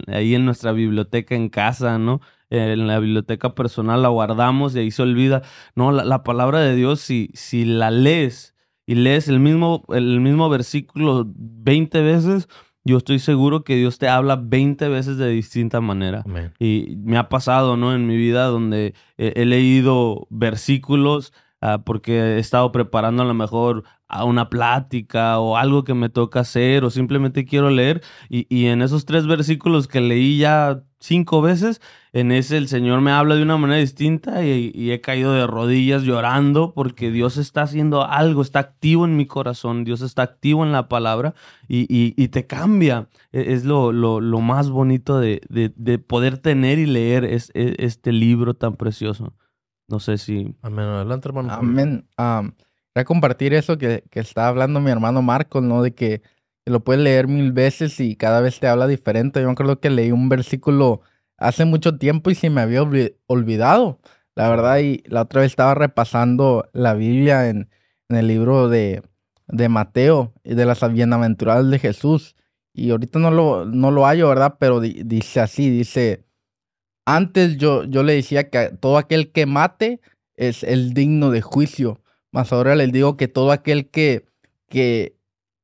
[0.07, 2.19] ahí en nuestra biblioteca en casa, ¿no?
[2.49, 5.41] En la biblioteca personal la guardamos y ahí se olvida.
[5.75, 10.49] No, la, palabra de Dios, si, si la lees y lees el mismo, el mismo
[10.49, 12.47] versículo 20 veces,
[12.83, 16.23] yo estoy seguro que Dios te habla 20 veces de distinta manera.
[16.59, 17.93] Y me ha pasado, ¿no?
[17.93, 23.83] En mi vida donde he, leído versículos ah, porque he estado preparando a lo mejor
[24.07, 28.67] a una plática o algo que me toca hacer o simplemente quiero leer y, y
[28.67, 31.81] en esos tres versículos que leí ya cinco veces,
[32.11, 36.03] en ese el Señor me habla de una manera distinta y, he caído de rodillas
[36.03, 40.71] llorando porque Dios está haciendo algo, está activo en mi corazón, Dios está activo en
[40.71, 41.33] la palabra
[41.67, 43.07] y, te cambia.
[43.31, 45.39] E, es lo, lo, más bonito de,
[46.07, 49.33] poder tener y leer es, e, este libro tan precioso.
[49.87, 50.55] No sé si...
[50.61, 50.85] Amén.
[50.85, 51.51] Adelante, hermano.
[51.51, 52.05] Amén.
[52.17, 55.81] voy a compartir eso que, que está hablando mi hermano Marcos, ¿no?
[55.81, 56.21] De que
[56.69, 59.41] lo puedes leer mil veces y cada vez te habla diferente.
[59.41, 61.01] Yo me acuerdo que leí un versículo
[61.37, 62.81] hace mucho tiempo y se me había
[63.27, 63.99] olvidado,
[64.35, 64.79] la verdad.
[64.79, 67.69] Y la otra vez estaba repasando la Biblia en,
[68.09, 69.03] el libro de,
[69.47, 72.35] de Mateo y de las bienaventuradas de Jesús.
[72.73, 74.55] Y ahorita no lo, no lo hallo, ¿verdad?
[74.59, 76.25] Pero dice así, dice,
[77.05, 80.01] antes yo, yo le decía que todo aquel que mate
[80.37, 82.01] es el digno de juicio.
[82.31, 84.25] Mas ahora les digo que todo aquel que,
[84.69, 85.18] que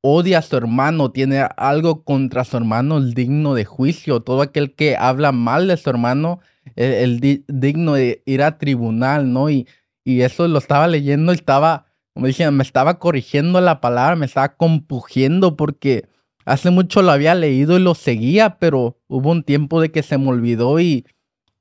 [0.07, 4.19] odia a su hermano, tiene algo contra su hermano, digno de juicio.
[4.19, 6.41] Todo aquel que habla mal de su hermano,
[6.75, 9.49] el, digno de ir a tribunal, ¿no?
[9.49, 9.67] Y,
[10.03, 14.55] y eso lo estaba leyendo, estaba, como dije, me estaba corrigiendo la palabra, me estaba
[14.55, 16.07] compugiendo porque
[16.45, 20.19] hace mucho lo había leído y lo seguía, pero hubo un tiempo de que se
[20.19, 21.07] me olvidó y,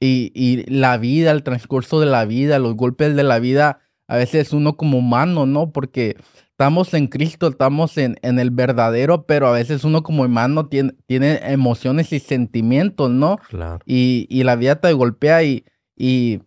[0.01, 4.17] y, y la vida, el transcurso de la vida, los golpes de la vida, a
[4.17, 5.71] veces uno como humano, ¿no?
[5.71, 6.17] Porque
[6.51, 10.93] estamos en Cristo, estamos en, en, el verdadero, pero a veces uno como hermano tiene,
[11.07, 13.39] tiene emociones y sentimientos, ¿no?
[13.49, 13.81] Claro.
[13.87, 15.65] Y, y la vida te golpea y,
[15.97, 16.43] y,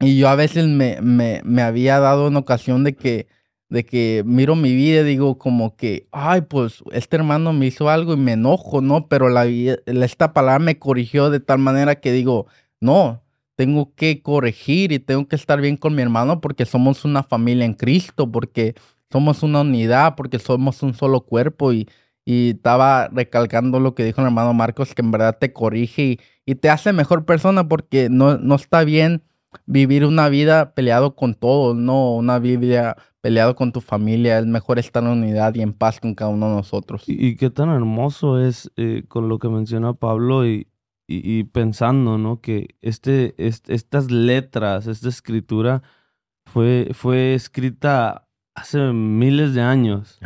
[0.00, 3.28] y yo a veces me, me, me, había dado una ocasión de que,
[3.68, 7.88] de que miro mi vida y digo como que, ay, pues este hermano me hizo
[7.88, 9.08] algo y me enojo, ¿no?
[9.08, 12.46] Pero la, esta palabra me corrigió de tal manera que digo,
[12.80, 13.23] no,
[13.56, 17.64] tengo que corregir y tengo que estar bien con mi hermano porque somos una familia
[17.64, 18.74] en Cristo, porque
[19.10, 21.88] somos una unidad porque somos un solo cuerpo y,
[22.24, 26.54] y estaba recalcando lo que dijo el hermano Marcos, que en verdad te corrige y,
[26.56, 29.22] te hace mejor persona porque no, no está bien
[29.66, 34.78] vivir una vida peleado con todos, no una vida peleado con tu familia, es mejor
[34.78, 37.04] estar en unidad y en paz con cada uno de nosotros.
[37.06, 40.66] Y, qué tan hermoso es eh, con lo que menciona Pablo y,
[41.06, 42.40] y, pensando, ¿no?
[42.40, 45.82] Que este, estas letras, esta escritura
[46.46, 50.18] fue, fue escrita hace miles de años.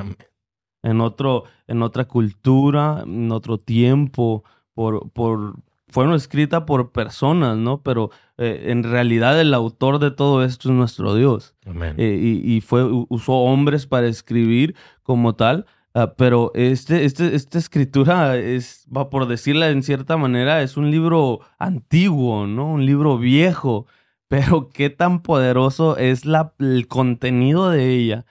[0.82, 5.56] En, otro, en otra cultura, en otro tiempo, por, por,
[5.88, 7.82] fueron escritas por personas, ¿no?
[7.82, 11.56] Pero eh, en realidad el autor de todo esto es nuestro Dios.
[11.96, 15.66] Eh, y, y, fue, usó hombres para escribir como tal.
[16.00, 20.90] Ah, pero este, este, esta escritura es, va por decirla en cierta manera, es un
[20.90, 22.72] libro antiguo, ¿no?
[22.72, 23.86] Un libro viejo
[24.28, 28.26] pero qué tan poderoso es la, el contenido de ella.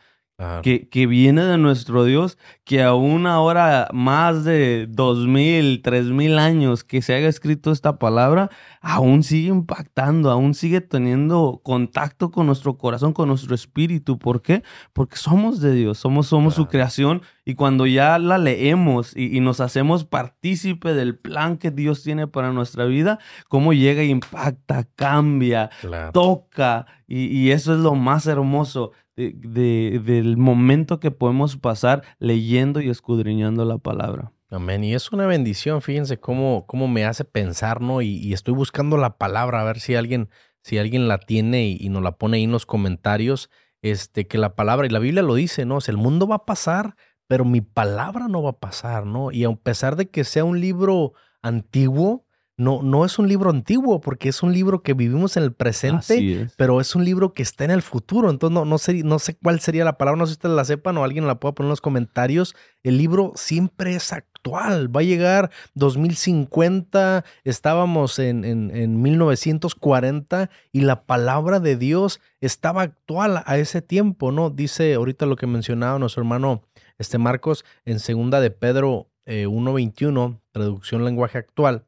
[0.61, 6.37] Que, que, viene de nuestro Dios, que aún ahora más de dos mil, tres mil
[6.37, 12.45] años que se haya escrito esta palabra, aún sigue impactando, aún sigue teniendo contacto con
[12.45, 14.19] nuestro corazón, con nuestro espíritu.
[14.19, 14.61] ¿Por qué?
[14.93, 19.59] Porque somos de Dios, somos, somos su creación y cuando ya la leemos y, nos
[19.59, 25.71] hacemos partícipe del plan que Dios tiene para nuestra vida, cómo llega impacta, cambia,
[26.13, 32.81] toca y, y eso es lo más hermoso de, del momento que podemos pasar leyendo
[32.81, 34.31] y escudriñando la palabra.
[34.49, 34.83] Amén.
[34.83, 38.01] Y es una bendición, fíjense cómo, cómo me hace pensar, ¿no?
[38.01, 40.29] Y, estoy buscando la palabra, a ver si alguien,
[40.61, 43.49] si alguien la tiene y, nos la pone ahí en los comentarios.
[43.81, 45.77] Este, que la palabra, y la Biblia lo dice, ¿no?
[45.85, 46.95] el mundo va a pasar,
[47.27, 49.31] pero mi palabra no va a pasar, ¿no?
[49.31, 52.25] Y a pesar de que sea un libro antiguo,
[52.57, 56.49] no, no es un libro antiguo, porque es un libro que vivimos en el presente,
[56.57, 58.31] pero es un libro que está en el futuro.
[58.31, 60.65] Entonces, no, no, sé, no sé cuál sería la palabra, no sé si ustedes la
[60.65, 62.55] sepan o alguien la pueda poner en los comentarios.
[62.81, 64.93] El libro siempre es actual.
[64.93, 72.81] Va a llegar 2050, estábamos en, en, en 1940 y la palabra de Dios estaba
[72.81, 74.49] actual a ese tiempo, ¿no?
[74.49, 76.63] Dice ahorita lo que mencionaba nuestro hermano
[76.97, 81.85] este Marcos en segunda de Pedro 1.21, eh, traducción lenguaje actual.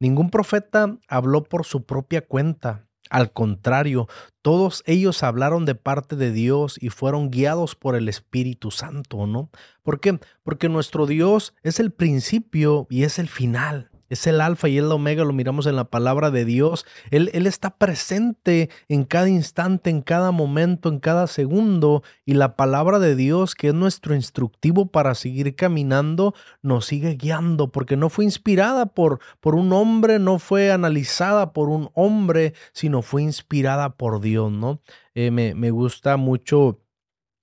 [0.00, 2.86] Ningún profeta habló por su propia cuenta.
[3.10, 4.06] Al contrario,
[4.42, 9.50] todos ellos hablaron de parte de Dios y fueron guiados por el Espíritu Santo, ¿no?
[9.82, 10.20] ¿Por qué?
[10.42, 13.90] Porque nuestro Dios es el principio y es el final.
[14.08, 16.86] Es el alfa y el omega, lo miramos en la palabra de Dios.
[17.10, 22.02] Él, está presente en cada instante, en cada momento, en cada segundo.
[22.24, 27.70] Y la palabra de Dios, que es nuestro instructivo para seguir caminando, nos sigue guiando,
[27.70, 33.02] porque no fue inspirada por, por un hombre, no fue analizada por un hombre, sino
[33.02, 34.80] fue inspirada por Dios, ¿no?
[35.14, 36.80] Eh, me, me gusta mucho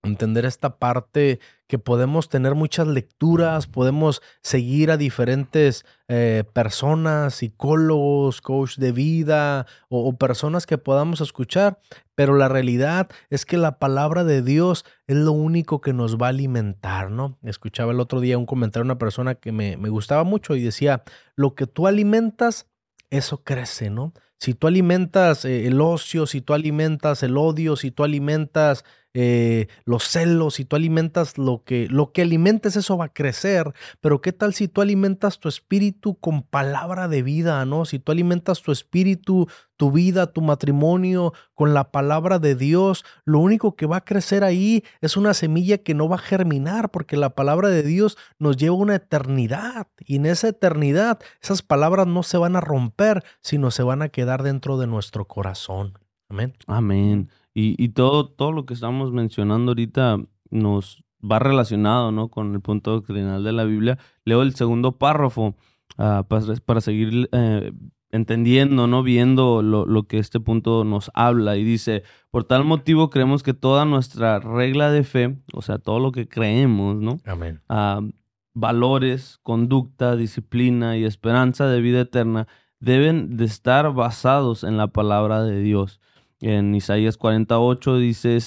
[0.06, 8.42] entender esta parte que podemos tener muchas lecturas, podemos seguir a diferentes eh, personas, psicólogos,
[8.42, 11.80] coach de vida o, personas que podamos escuchar,
[12.14, 16.28] pero la realidad es que la palabra de Dios es lo único que nos va
[16.28, 17.38] a alimentar, ¿no?
[17.44, 20.62] Escuchaba el otro día un comentario de una persona que me, me gustaba mucho y
[20.62, 21.04] decía,
[21.36, 22.68] lo que tú alimentas,
[23.10, 24.14] eso crece, ¿no?
[24.38, 28.84] Si tú alimentas eh, el ocio, si tú alimentas el odio, si tú alimentas
[29.18, 33.74] eh, los celos, si tú alimentas lo que, lo que alimentes, eso va a crecer.
[34.02, 37.86] Pero ¿qué tal si tú alimentas tu espíritu con palabra de vida, ¿no?
[37.86, 39.48] Si tú alimentas tu espíritu,
[39.78, 44.44] tu vida, tu matrimonio con la palabra de Dios, lo único que va a crecer
[44.44, 48.58] ahí es una semilla que no va a germinar, porque la palabra de Dios nos
[48.58, 49.88] lleva a una eternidad.
[50.06, 54.10] Y en esa eternidad, esas palabras no se van a romper, sino se van a
[54.10, 55.98] quedar dentro de nuestro corazón.
[56.28, 56.54] Amén.
[56.68, 57.30] Amén.
[57.56, 60.20] Y, y, todo, todo lo que estamos mencionando ahorita
[60.52, 62.28] nos va relacionado ¿no?
[62.28, 63.98] con el punto doctrinal de la Biblia.
[64.26, 65.56] Leo el segundo párrafo
[65.98, 67.72] uh, para, para, seguir eh,
[68.12, 69.04] entendiendo, ¿no?
[69.04, 71.56] viendo lo, lo, que este punto nos habla.
[71.56, 76.00] Y dice, por tal motivo creemos que toda nuestra regla de fe, o sea, todo
[76.00, 77.20] lo que creemos, ¿no?
[77.26, 77.62] Amén.
[77.70, 78.12] Uh,
[78.54, 82.48] valores, conducta, disciplina y esperanza de vida eterna
[82.80, 86.02] deben de estar basados en la palabra de Dios.
[86.42, 88.40] En Isaías 48 dice,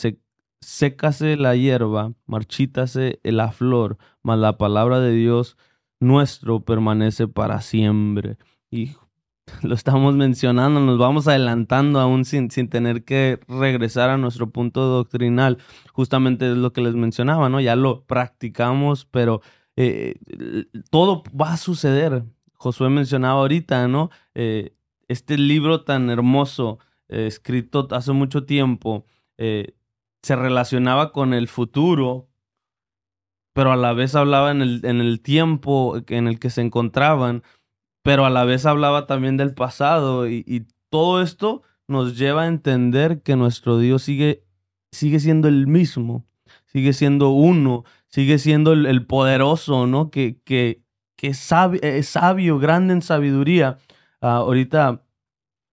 [0.60, 5.56] sécase la hierba, marchítase la flor, mas la palabra de Dios
[6.00, 8.36] nuestro permanece para siempre.
[8.70, 8.92] Y
[9.62, 14.82] lo estamos mencionando, nos vamos adelantando aún sin, sin tener que regresar a nuestro punto
[14.82, 15.58] doctrinal.
[15.92, 17.60] Justamente es lo que les mencionaba, ¿no?
[17.60, 19.40] Ya lo practicamos, pero
[19.76, 20.16] eh,
[20.90, 22.24] todo va a suceder.
[22.54, 24.10] Josué mencionaba ahorita, ¿no?
[24.34, 24.74] Eh,
[25.08, 29.06] este libro tan hermoso eh, escrito hace mucho tiempo,
[29.38, 29.74] eh,
[30.22, 32.28] se relacionaba con el futuro,
[33.54, 37.42] pero a la vez hablaba en el, en el tiempo en el que se encontraban,
[38.02, 43.20] pero a la vez hablaba también del pasado y, todo esto nos lleva a entender
[43.22, 44.42] que nuestro Dios sigue,
[44.90, 46.24] sigue siendo el mismo,
[46.64, 50.10] sigue siendo uno, sigue siendo el, poderoso, ¿no?
[50.10, 50.80] Que, que,
[51.14, 53.76] que es, sabio, grande en sabiduría.
[54.22, 55.02] Uh, ahorita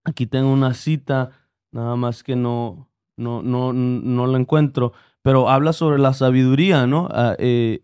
[0.06, 1.32] Aquí tengo una cita,
[1.72, 7.06] nada más que no, no, no, no la encuentro, pero habla sobre la sabiduría, ¿no?
[7.08, 7.84] Uh, eh,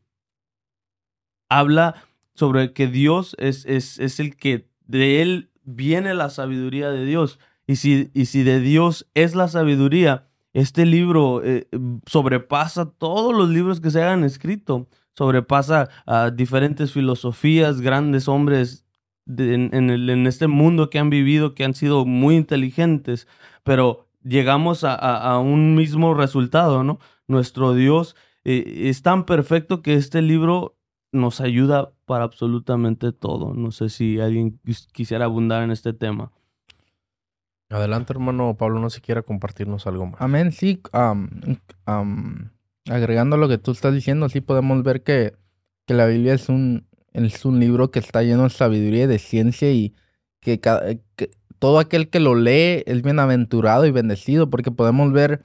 [1.49, 1.95] habla
[2.35, 7.39] sobre que Dios es, es, es, el que de Él viene la sabiduría de Dios.
[7.67, 11.67] Y si, y si de Dios es la sabiduría, este libro eh,
[12.05, 18.85] sobrepasa todos los libros que se hayan escrito, sobrepasa a diferentes filosofías, grandes hombres
[19.25, 23.27] de, en, en, el, en, este mundo que han vivido, que han sido muy inteligentes,
[23.63, 26.99] pero llegamos a, a, a un mismo resultado, ¿no?
[27.27, 30.75] Nuestro Dios eh, es tan perfecto que este libro
[31.11, 33.53] nos ayuda para absolutamente todo.
[33.53, 34.59] No sé si alguien
[34.93, 36.31] quisiera abundar en este tema.
[37.69, 40.21] Adelante, hermano Pablo, no sé si quiera compartirnos algo más.
[40.21, 40.81] Amén, sí.
[40.93, 41.29] Um,
[41.87, 42.49] um,
[42.89, 45.35] agregando lo que tú estás diciendo, sí podemos ver que,
[45.85, 49.19] que la Biblia es un, es un libro que está lleno de sabiduría y de
[49.19, 49.93] ciencia y
[50.39, 55.43] que, que todo aquel que lo lee es bienaventurado y bendecido porque podemos ver,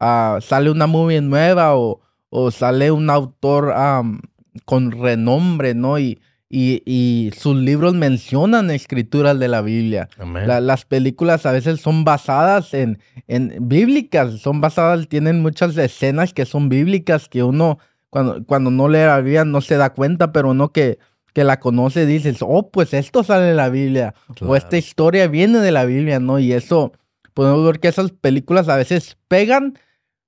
[0.00, 4.20] uh, sale una movie nueva o, o sale un autor um,
[4.64, 5.98] con renombre, ¿no?
[5.98, 10.08] Y, y, y, sus libros mencionan escrituras de la Biblia.
[10.18, 16.34] La, las películas a veces son basadas en, en bíblicas, son basadas, tienen muchas escenas
[16.34, 17.78] que son bíblicas que uno
[18.12, 20.98] cuando, cuando no lee la Biblia no se da cuenta, pero uno que,
[21.32, 24.52] que la conoce dices, oh, pues esto sale de la Biblia, claro.
[24.52, 26.38] o esta historia viene de la Biblia, ¿no?
[26.38, 26.92] Y eso,
[27.32, 29.78] podemos ver que esas películas a veces pegan,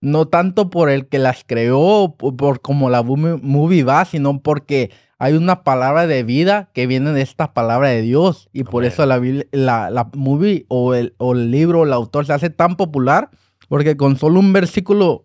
[0.00, 4.90] no tanto por el que las creó, por, por como la movie va, sino porque
[5.18, 8.48] hay una palabra de vida que viene de esta palabra de Dios.
[8.54, 9.20] Y por eso la,
[9.52, 13.28] la, la movie o el, o el libro o el autor se hace tan popular,
[13.68, 15.24] porque con solo un versículo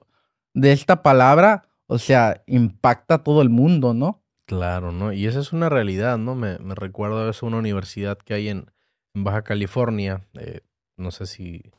[0.54, 4.23] de esta palabra, o sea, impacta a todo el mundo, ¿no?
[4.45, 5.12] Claro, ¿no?
[5.12, 6.36] Y esa es una realidad, ¿no?
[6.36, 8.71] Me, me recuerdo a veces una universidad que hay en,
[9.15, 10.62] Baja California, eh,
[10.95, 11.71] no sé si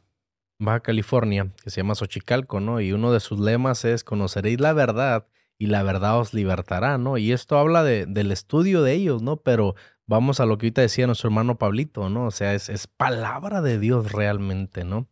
[0.59, 2.81] Baja California, que se llama Xochicalco, ¿no?
[2.81, 7.17] Y uno de sus lemas es conoceréis la verdad y la verdad os libertará, ¿no?
[7.17, 9.37] Y esto habla de, del estudio de ellos, ¿no?
[9.37, 12.27] Pero vamos a lo que ahorita decía nuestro hermano Pablito, ¿no?
[12.27, 15.09] O sea, es, es palabra de Dios realmente, ¿no?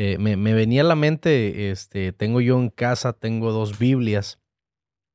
[0.00, 4.38] Eh, me, me, venía a la mente, este, tengo yo en casa, tengo dos Biblias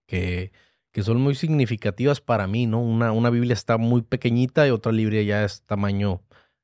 [0.07, 0.51] que,
[0.91, 2.81] que son muy significativas para mí, ¿no?
[2.81, 6.21] Una, una Biblia está muy pequeñita y otra Biblia ya es tamaño,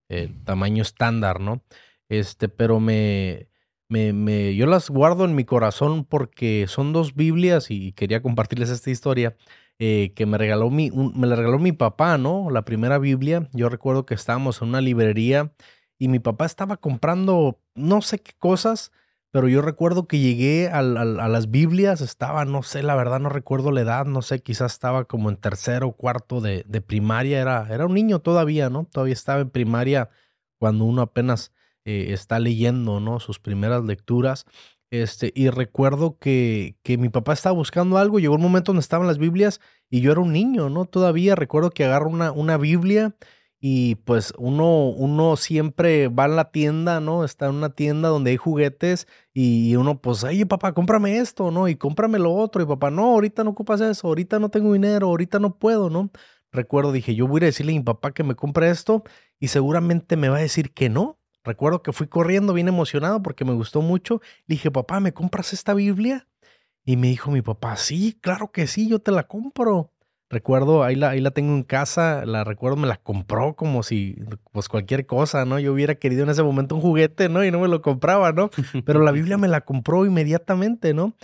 [0.09, 1.63] eh, tamaño estándar, ¿no?
[2.09, 3.47] Este, pero me,
[3.87, 8.69] me, me, yo las guardo en mi corazón porque son dos Biblias y quería compartirles
[8.69, 9.37] esta historia
[9.79, 12.49] eh, que me regaló mi, me la regaló mi papá, ¿no?
[12.51, 13.47] La primera Biblia.
[13.53, 15.53] Yo recuerdo que estábamos en una librería
[15.99, 18.91] y mi papá estaba comprando no sé qué cosas,
[19.31, 23.71] pero yo recuerdo que llegué a, las Biblias, estaba, no sé, la verdad no recuerdo
[23.71, 27.67] la edad, no sé, quizás estaba como en tercero o cuarto de, de primaria, era,
[27.69, 28.85] era un niño todavía, ¿no?
[28.85, 30.09] Todavía estaba en primaria
[30.57, 31.51] cuando uno apenas
[31.85, 33.19] eh, está leyendo, ¿no?
[33.19, 34.45] Sus primeras lecturas.
[34.91, 39.05] Este, y recuerdo que, que mi papá estaba buscando algo, llegó un momento donde estaban
[39.05, 40.85] las Biblias y yo era un niño, ¿no?
[40.85, 43.15] Todavía recuerdo que agarro una, una Biblia
[43.59, 47.25] y pues uno, uno siempre va a la tienda, ¿no?
[47.25, 51.67] Está en una tienda donde hay juguetes y uno pues, oye papá, cómprame esto, ¿no?
[51.67, 52.61] Y cómprame lo otro.
[52.61, 56.09] Y papá, no, ahorita no ocupas eso, ahorita no tengo dinero, ahorita no puedo, ¿no?
[56.51, 59.03] Recuerdo, dije, yo voy a decirle a mi papá que me compre esto
[59.39, 61.19] y seguramente me va a decir que no.
[61.43, 64.21] Recuerdo que fui corriendo bien emocionado porque me gustó mucho.
[64.47, 66.27] Le dije, papá, ¿me compras esta Biblia?
[66.85, 69.91] Y me dijo mi papá, sí, claro que sí, yo te la compro.
[70.31, 74.15] Recuerdo, ahí la, ahí la tengo en casa, la recuerdo, me la compró como si,
[74.51, 75.57] pues cualquier cosa, ¿no?
[75.57, 77.43] Yo hubiera querido en ese momento un juguete, ¿no?
[77.43, 78.51] Y no me lo compraba, ¿no?
[78.85, 81.15] Pero la Biblia me la compró inmediatamente, ¿no?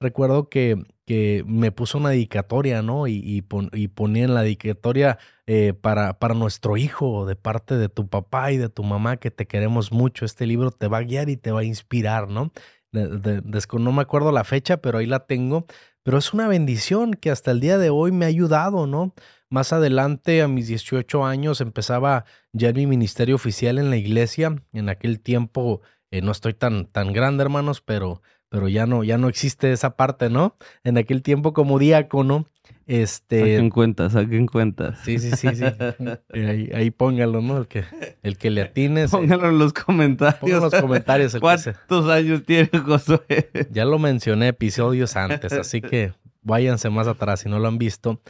[0.00, 3.06] Recuerdo que, que me puso una dedicatoria, ¿no?
[3.06, 7.88] Y, y, y ponía en la dedicatoria eh, para, para nuestro hijo, de parte de
[7.88, 10.24] tu papá y de tu mamá, que te queremos mucho.
[10.24, 12.52] Este libro te va a guiar y te va a inspirar, ¿no?
[12.92, 13.42] De,
[13.78, 15.66] no me acuerdo la fecha, pero ahí la tengo.
[16.02, 19.14] Pero es una bendición que hasta el día de hoy me ha ayudado, ¿no?
[19.50, 24.56] Más adelante, a mis 18 años, empezaba ya mi ministerio oficial en la iglesia.
[24.72, 29.18] En aquel tiempo, eh, no estoy tan, tan grande, hermanos, pero, pero ya no, ya
[29.18, 30.56] no existe esa parte, ¿no?
[30.84, 32.48] En aquel tiempo como diácono,
[32.86, 33.40] este...
[33.40, 34.98] Saquen cuentas, saquen cuentas.
[35.04, 35.64] Sí, sí, sí, sí.
[36.32, 37.58] ahí, ahí póngalo, ¿no?
[37.58, 37.84] El que,
[38.22, 39.08] el que le atine.
[39.08, 40.40] Póngalo en los comentarios.
[40.40, 41.34] Póngalo en los comentarios.
[41.34, 43.68] El ¿Cuántos años tiene Josué?
[43.70, 48.20] Ya lo mencioné episodios antes, así que váyanse más atrás si no lo han visto.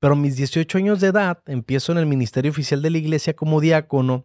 [0.00, 3.34] Pero a mis 18 años de edad empiezo en el ministerio oficial de la iglesia
[3.34, 4.24] como diácono.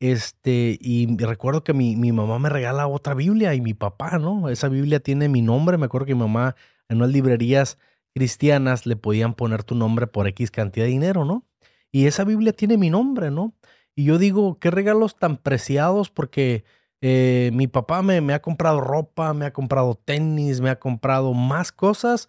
[0.00, 4.48] Este, y recuerdo que mi, mi mamá me regala otra Biblia y mi papá, ¿no?
[4.48, 5.76] Esa Biblia tiene mi nombre.
[5.76, 6.54] Me acuerdo que mi mamá
[6.88, 7.78] en unas librerías
[8.14, 11.46] cristianas le podían poner tu nombre por X cantidad de dinero, ¿no?
[11.90, 13.54] Y esa Biblia tiene mi nombre, ¿no?
[13.94, 16.64] Y yo digo, qué regalos tan preciados porque
[17.00, 21.72] eh, mi papá me, ha comprado ropa, me ha comprado tenis, me ha comprado más
[21.72, 22.28] cosas.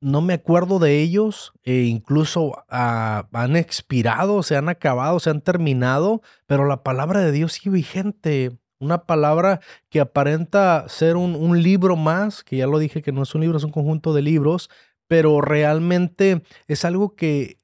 [0.00, 6.20] No me acuerdo de ellos, e incluso han expirado, se han acabado, se han terminado,
[6.46, 8.58] pero la palabra de Dios sigue vigente.
[8.80, 13.34] Una palabra que aparenta ser un libro más, que ya lo dije que no es
[13.34, 14.68] un libro, es un conjunto de libros,
[15.06, 17.58] pero realmente es algo que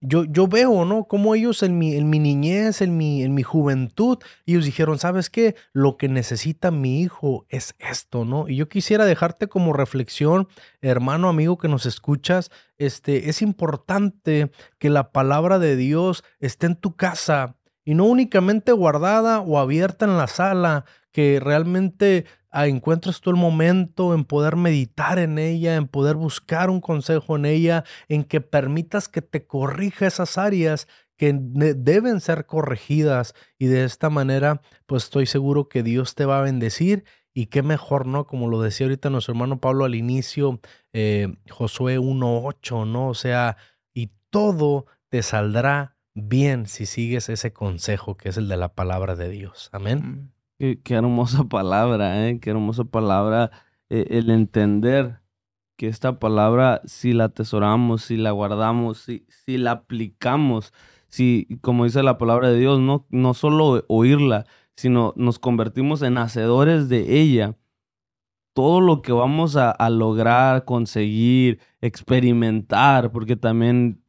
[0.00, 1.04] yo, yo veo, ¿no?
[1.04, 5.30] Como ellos en mi, en mi niñez, en mi, en mi juventud, ellos dijeron, ¿sabes
[5.30, 5.56] qué?
[5.72, 8.48] Lo que necesita mi hijo es esto, ¿no?
[8.48, 10.48] Y yo quisiera dejarte como reflexión,
[10.80, 16.76] hermano, amigo que nos escuchas, este, es importante que la palabra de Dios esté en
[16.76, 22.26] tu casa y no únicamente guardada o abierta en la sala, que realmente
[22.64, 27.44] encuentres tú el momento en poder meditar en ella, en poder buscar un consejo en
[27.44, 33.84] ella, en que permitas que te corrija esas áreas que deben ser corregidas y de
[33.84, 38.26] esta manera pues estoy seguro que Dios te va a bendecir y qué mejor, ¿no?
[38.26, 40.60] Como lo decía ahorita nuestro hermano Pablo al inicio,
[40.94, 43.08] eh, Josué 1.8, ¿no?
[43.08, 43.58] O sea,
[43.94, 49.16] y todo te saldrá bien si sigues ese consejo que es el de la palabra
[49.16, 49.68] de Dios.
[49.72, 50.32] Amén.
[50.58, 52.40] Qué, hermosa palabra, ¿eh?
[52.40, 53.50] Qué hermosa palabra
[53.90, 55.20] eh, el entender
[55.76, 60.72] que esta palabra, si la atesoramos, si la guardamos, si, si la aplicamos,
[61.08, 66.16] si, como dice la palabra de Dios, no, no solo oírla, sino nos convertimos en
[66.18, 67.56] hacedores de ella,
[68.54, 74.02] todo lo que vamos a, lograr, conseguir, experimentar, porque también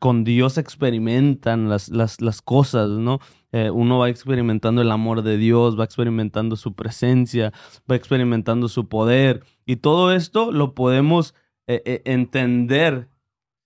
[0.00, 3.20] con Dios experimentan las, las, las cosas, ¿no?
[3.56, 7.52] Eh, uno va experimentando el amor de Dios, va experimentando su presencia,
[7.88, 9.44] va experimentando su poder.
[9.64, 11.36] Y todo esto lo podemos
[11.68, 13.08] eh, eh, entender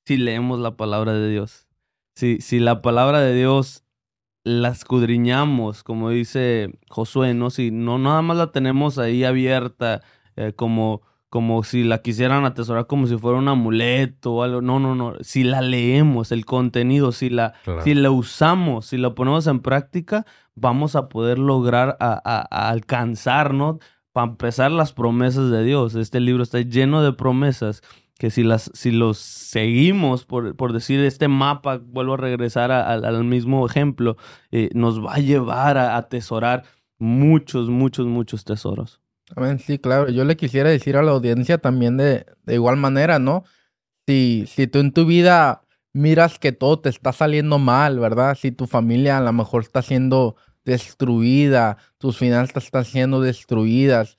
[0.05, 1.69] si leemos la palabra de Dios.
[2.15, 3.83] Si, si la palabra de Dios
[4.45, 7.49] la escudriñamos, como dice Josué, ¿no?
[7.49, 10.03] Si no nada más la tenemos ahí abierta,
[10.57, 14.63] como, como si la quisieran atesorar como si fuera un amuleto o algo.
[14.63, 15.15] No, no, no.
[15.21, 17.55] Si la leemos, el contenido, si la,
[17.85, 20.25] si la usamos, si la ponemos en práctica,
[20.55, 23.79] vamos a poder lograr a, a alcanzar, ¿no?
[24.13, 25.95] Para empezar las promesas de Dios.
[25.95, 27.83] Este libro está lleno de promesas
[28.19, 33.25] que si, las, si los seguimos, por, por decir este mapa, vuelvo a regresar al
[33.25, 34.17] mismo ejemplo,
[34.51, 36.65] eh, nos va a llevar a atesorar
[36.99, 39.01] muchos, muchos, muchos tesoros.
[39.37, 40.09] Amén, sí, claro.
[40.11, 43.45] Yo le quisiera decir a la audiencia también de, de igual manera, ¿no?
[44.07, 45.63] Si, si tú en tu vida
[45.93, 48.37] miras que todo te está saliendo mal, ¿verdad?
[48.41, 54.17] Si tu familia a lo mejor está siendo destruida, tus finanzas están siendo destruidas,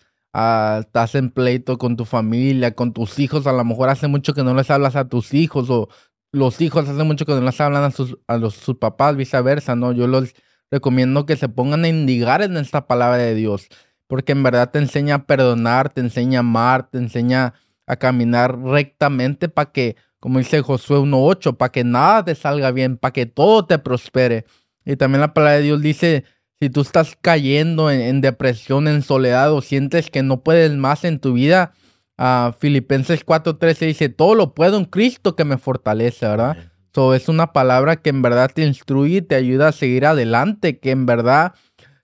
[0.80, 4.44] estás en pleito con tu familia, con tus hijos, a lo mejor hace mucho que
[4.44, 5.90] no les hablas a tus hijos o
[6.32, 9.76] los hijos hace mucho que no les hablan a sus, a los, sus papás, viceversa,
[9.76, 9.92] ¿no?
[9.92, 10.34] Yo les
[10.72, 13.68] recomiendo que se pongan a indigar en esta palabra de Dios,
[14.10, 17.54] porque en verdad te enseña a perdonar, te enseña a amar, te enseña
[17.86, 22.98] a caminar rectamente para que, como dice Josué 1.8, para que nada te salga bien,
[22.98, 24.46] para que todo te prospere.
[24.84, 26.24] Y también la palabra de Dios dice,
[26.60, 31.20] si tú estás cayendo en, depresión, en soledad o sientes que no puedes más en
[31.20, 31.74] tu vida,
[32.18, 36.58] uh, Filipenses 4:13 dice, todo lo puedo en Cristo que me fortalece, ¿verdad?
[36.96, 40.80] So, es una palabra que en verdad te instruye y te ayuda a seguir adelante,
[40.80, 41.54] que en verdad,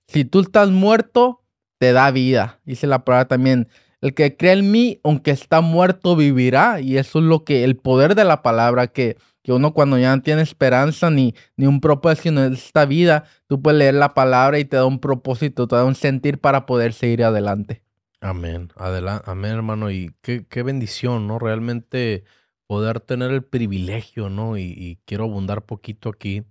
[0.08, 1.42] si tú estás muerto,
[1.78, 2.60] te da vida.
[2.66, 3.68] Dice la palabra también,
[4.02, 6.80] el que cree en mí, aunque está muerto, vivirá.
[6.82, 10.16] Y eso es lo que, el poder de la palabra que que uno cuando ya
[10.16, 14.58] no tiene esperanza ni, ni un propósito en esta vida, tú puedes leer la palabra
[14.58, 17.84] y te da un propósito, te da un sentir para poder seguir adelante.
[18.22, 21.38] Amén, adelante, amén hermano, y qué, qué bendición, ¿no?
[21.38, 22.24] Realmente
[22.66, 24.58] poder tener el privilegio, ¿no?
[24.58, 26.44] Y, quiero abundar poquito aquí.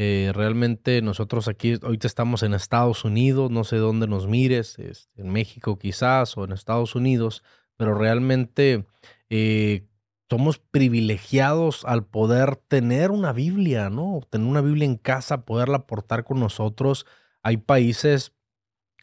[0.00, 5.28] Eh, realmente nosotros aquí, ahorita estamos en Estados Unidos, no sé dónde nos mires, en
[5.28, 7.42] México quizás o en Estados Unidos,
[7.76, 8.86] pero realmente
[9.28, 9.88] eh,
[10.30, 14.20] somos privilegiados al poder tener una Biblia, ¿no?
[14.30, 17.04] Tener una Biblia en casa, poderla portar con nosotros.
[17.42, 18.32] Hay países,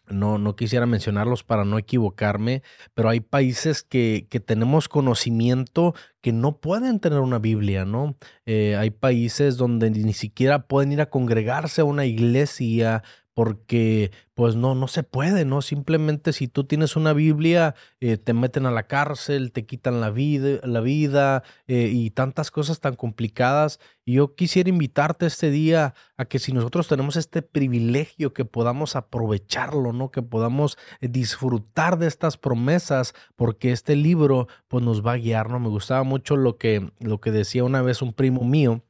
[0.09, 6.31] no, no quisiera mencionarlos para no equivocarme, pero hay países que, que tenemos conocimiento que
[6.31, 8.15] no pueden tener una Biblia, ¿no?
[8.45, 13.03] Eh, hay países donde ni siquiera pueden ir a congregarse a una iglesia
[13.35, 15.61] porque pues no, no se puede, ¿no?
[15.61, 20.09] Simplemente si tú tienes una Biblia, eh, te meten a la cárcel, te quitan la
[20.09, 23.81] vida, la vida eh, y tantas cosas tan complicadas.
[24.05, 29.91] Yo quisiera invitarte este día a que si nosotros tenemos este privilegio, que podamos aprovecharlo,
[29.91, 30.11] ¿no?
[30.11, 35.49] Que podamos eh, disfrutar de estas promesas, porque este libro pues nos va a guiar,
[35.49, 35.59] ¿no?
[35.59, 38.81] Me gustaba mucho lo que, lo que decía una vez un primo mío,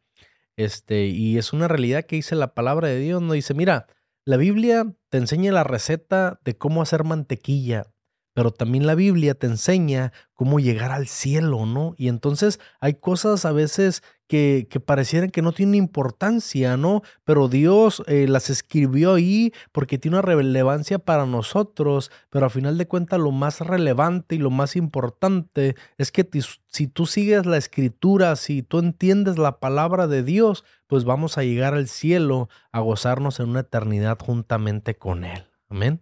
[0.56, 3.34] este, y es una realidad que dice la palabra de Dios, ¿no?
[3.34, 3.88] Dice, mira,
[4.26, 7.94] la Biblia te enseña la receta de cómo hacer mantequilla,
[8.34, 11.94] pero también la Biblia te enseña cómo llegar al cielo, ¿no?
[11.96, 17.04] Y entonces hay cosas a veces que, que parecieran que no tienen importancia, ¿no?
[17.24, 22.78] Pero Dios eh, las escribió ahí porque tiene una relevancia para nosotros, pero a final
[22.78, 26.28] de cuentas lo más relevante y lo más importante es que
[26.68, 31.44] si tú sigues la escritura, si tú entiendes la palabra de Dios, pues vamos a
[31.44, 35.46] llegar al cielo a gozarnos en una eternidad juntamente con Él.
[35.70, 36.02] Amén.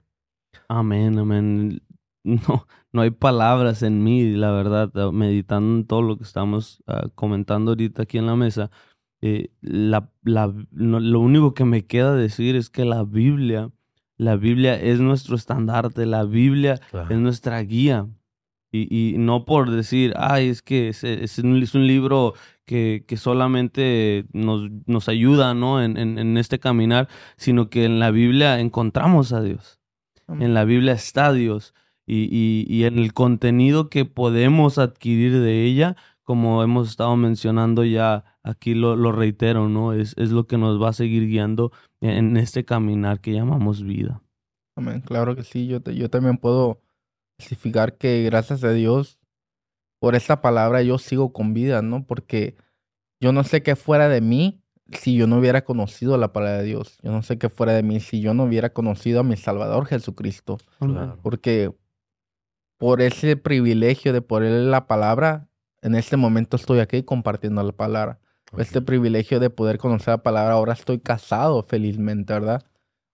[0.67, 1.81] Amén, amén.
[2.25, 6.81] No, no hay palabras en mí, la verdad, ah, meditando en todo lo que estamos
[6.87, 8.71] ah, comentando ahorita aquí en la mesa.
[9.21, 13.71] Eh, la, la, lo único que me queda decir es que la Biblia,
[14.15, 16.79] la Biblia es nuestro estandarte, la Biblia
[17.09, 18.07] es nuestra guía.
[18.75, 22.33] Y, y, no por decir, ay, es que es, es, un, es un, libro
[22.65, 25.79] que, que solamente nos, nos, ayuda ¿no?
[25.79, 27.07] En, en, en, este caminar,
[27.37, 29.79] sino que en la Biblia encontramos a Dios.
[30.27, 31.75] En la Biblia está Dios
[32.07, 38.25] y, y, en el contenido que podemos adquirir de ella, como hemos estado mencionando ya,
[38.41, 39.93] aquí lo, lo reitero, ¿no?
[39.93, 41.71] Es, es, lo que nos va a seguir guiando
[42.01, 44.21] en este caminar que llamamos vida.
[44.75, 46.82] Amén, claro que sí, yo, yo también puedo
[47.43, 49.19] testificar que gracias a Dios
[49.99, 52.05] por esta palabra yo sigo con vida, ¿no?
[52.05, 52.55] Porque
[53.19, 56.65] yo no sé qué fuera de mí si yo no hubiera conocido la palabra de
[56.65, 56.97] Dios.
[57.01, 59.85] Yo no sé qué fuera de mí si yo no hubiera conocido a mi Salvador
[59.85, 60.57] Jesucristo.
[61.21, 61.73] Porque
[62.77, 65.47] por ese privilegio de poner la palabra,
[65.81, 68.19] en este momento estoy aquí compartiendo la palabra.
[68.57, 72.61] Este privilegio de poder conocer la palabra, ahora estoy casado felizmente, ¿verdad?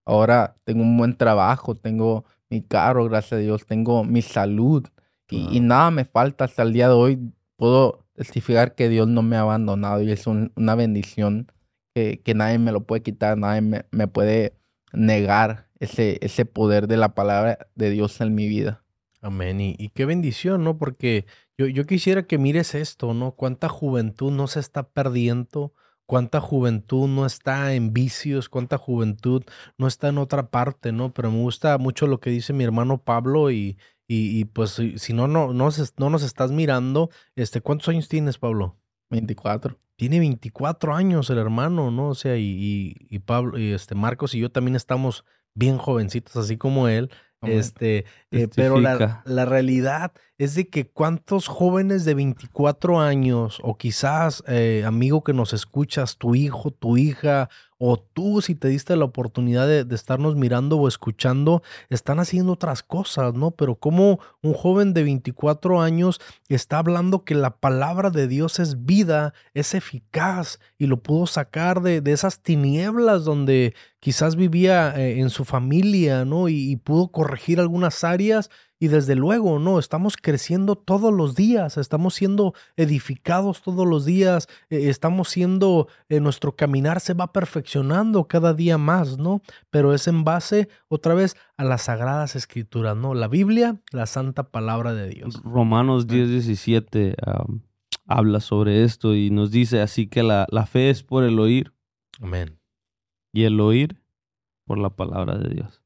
[0.05, 4.87] Ahora tengo un buen trabajo, tengo mi carro, gracias a Dios, tengo mi salud
[5.31, 7.19] y, nada me falta hasta el día de hoy.
[7.55, 11.51] Puedo testificar que Dios no me ha abandonado y es una bendición
[11.93, 14.53] que, que nadie me lo puede quitar, nadie me, me puede
[14.91, 18.83] negar ese, ese poder de la palabra de Dios en mi vida.
[19.21, 19.59] Amén.
[19.61, 20.77] Y, y qué bendición, ¿no?
[20.77, 21.25] Porque
[21.57, 23.33] yo, yo quisiera que mires esto, ¿no?
[23.33, 25.73] Cuánta juventud no se está perdiendo,
[26.09, 29.43] cuánta juventud no está en vicios, cuánta juventud
[29.77, 31.13] no está en otra parte, ¿no?
[31.13, 35.13] Pero me gusta mucho lo que dice mi hermano Pablo y, y, y pues si
[35.13, 38.75] no, no, no, no nos estás mirando, este, ¿cuántos años tienes, Pablo?
[39.11, 39.77] 24.
[39.97, 42.07] Tiene 24 años el hermano, ¿no?
[42.09, 46.35] O sea, y, y, y Pablo, y este Marcos y yo también estamos bien jovencitos,
[46.37, 47.11] así como él.
[47.41, 53.77] Este, eh, pero la, la realidad es de que cuántos jóvenes de 24 años, o
[53.77, 57.49] quizás, eh, amigo que nos escuchas, tu hijo, tu hija,
[57.79, 62.53] o tú si te diste la oportunidad de, de estarnos mirando o escuchando, están haciendo
[62.53, 63.51] otras cosas, ¿no?
[63.51, 68.85] Pero como un joven de 24 años está hablando que la palabra de Dios es
[68.85, 75.19] vida, es eficaz, y lo pudo sacar de, de esas tinieblas donde quizás vivía eh,
[75.19, 76.49] en su familia, ¿no?
[76.49, 78.49] Y, y pudo corregir algunas áreas.
[78.81, 79.77] Y desde luego, ¿no?
[79.77, 86.21] Estamos creciendo todos los días, estamos siendo edificados todos los días, eh, estamos siendo, eh,
[86.21, 89.41] nuestro caminar se va perfeccionando cada día más, ¿no?
[89.69, 93.13] Pero es en base, otra vez, a las sagradas escrituras, ¿no?
[93.13, 95.41] La Biblia, la santa palabra de Dios.
[95.43, 97.63] Romanos 10, 17 am,
[98.05, 101.73] habla sobre esto y nos dice así que la, la fe es por el oír
[102.21, 102.57] Amén.
[103.33, 104.01] y el oír
[104.65, 105.81] por la palabra de Dios.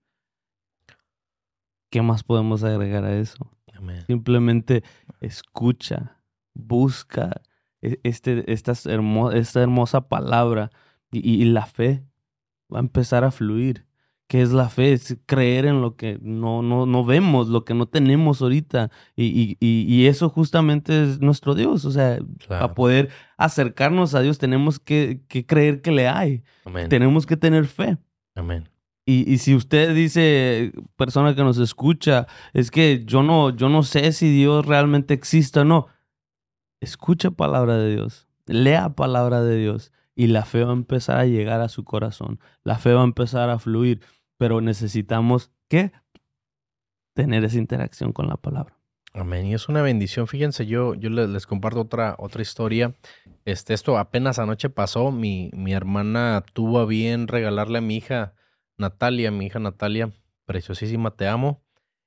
[1.93, 3.51] ¿Qué más podemos agregar a eso?
[3.71, 4.01] Amén.
[4.07, 4.83] Simplemente
[5.21, 6.17] escucha,
[6.55, 7.39] busca
[7.83, 10.71] e- este, estas hermo- esta hermosa palabra
[11.11, 12.03] y, y- la fe
[12.73, 13.85] va a empezar a fluir.
[14.27, 14.93] ¿Qué es la fe?
[14.93, 18.89] Es creer en lo que no, no, no vemos, lo que no tenemos ahorita.
[19.15, 21.85] Y, y- y- eso justamente es nuestro Dios.
[21.85, 22.17] O sea,
[22.47, 22.73] para Claro.
[22.73, 26.41] poder acercarnos a Dios tenemos que, que creer que le hay.
[26.65, 26.89] Amén.
[26.89, 27.97] Tenemos que tener fe.
[28.33, 28.67] Amén.
[29.05, 34.13] Y, si usted dice, persona que nos escucha, es que yo no, yo no sé
[34.13, 35.87] si Dios realmente existe o no.
[36.79, 41.25] Escucha palabra de Dios, lea palabra de Dios y la fe va a empezar a
[41.25, 42.39] llegar a su corazón.
[42.63, 43.99] La fe va a empezar a fluir,
[44.37, 45.91] pero necesitamos que
[47.13, 48.77] tener esa interacción con la palabra.
[49.13, 49.45] Amén.
[49.45, 50.27] Y es una bendición.
[50.27, 52.95] Fíjense, yo, yo les, les comparto otra, otra historia.
[53.43, 55.11] Este, esto apenas anoche pasó.
[55.11, 58.33] Mi, mi hermana tuvo a bien regalarle a mi hija
[58.77, 60.11] Natalia, mi hija Natalia,
[60.45, 61.63] preciosísima, te amo.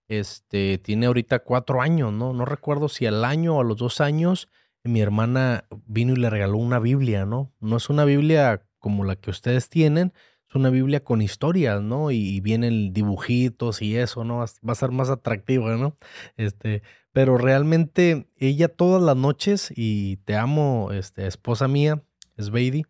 [0.09, 2.33] Este, tiene ahorita cuatro años, ¿no?
[2.33, 4.49] No recuerdo si al año o a los dos años
[4.87, 7.53] mi hermana vino y le regaló una Biblia, ¿no?
[7.61, 10.13] No es una Biblia como la que ustedes tienen,
[10.49, 12.11] es una Biblia con historias, ¿no?
[12.11, 14.39] Y, vienen dibujitos y eso, ¿no?
[14.39, 15.97] Va a ser más atractiva, ¿no?
[16.37, 22.03] Este, pero realmente ella todas las noches, y te amo, este, esposa mía,
[22.37, 22.85] es Beidi,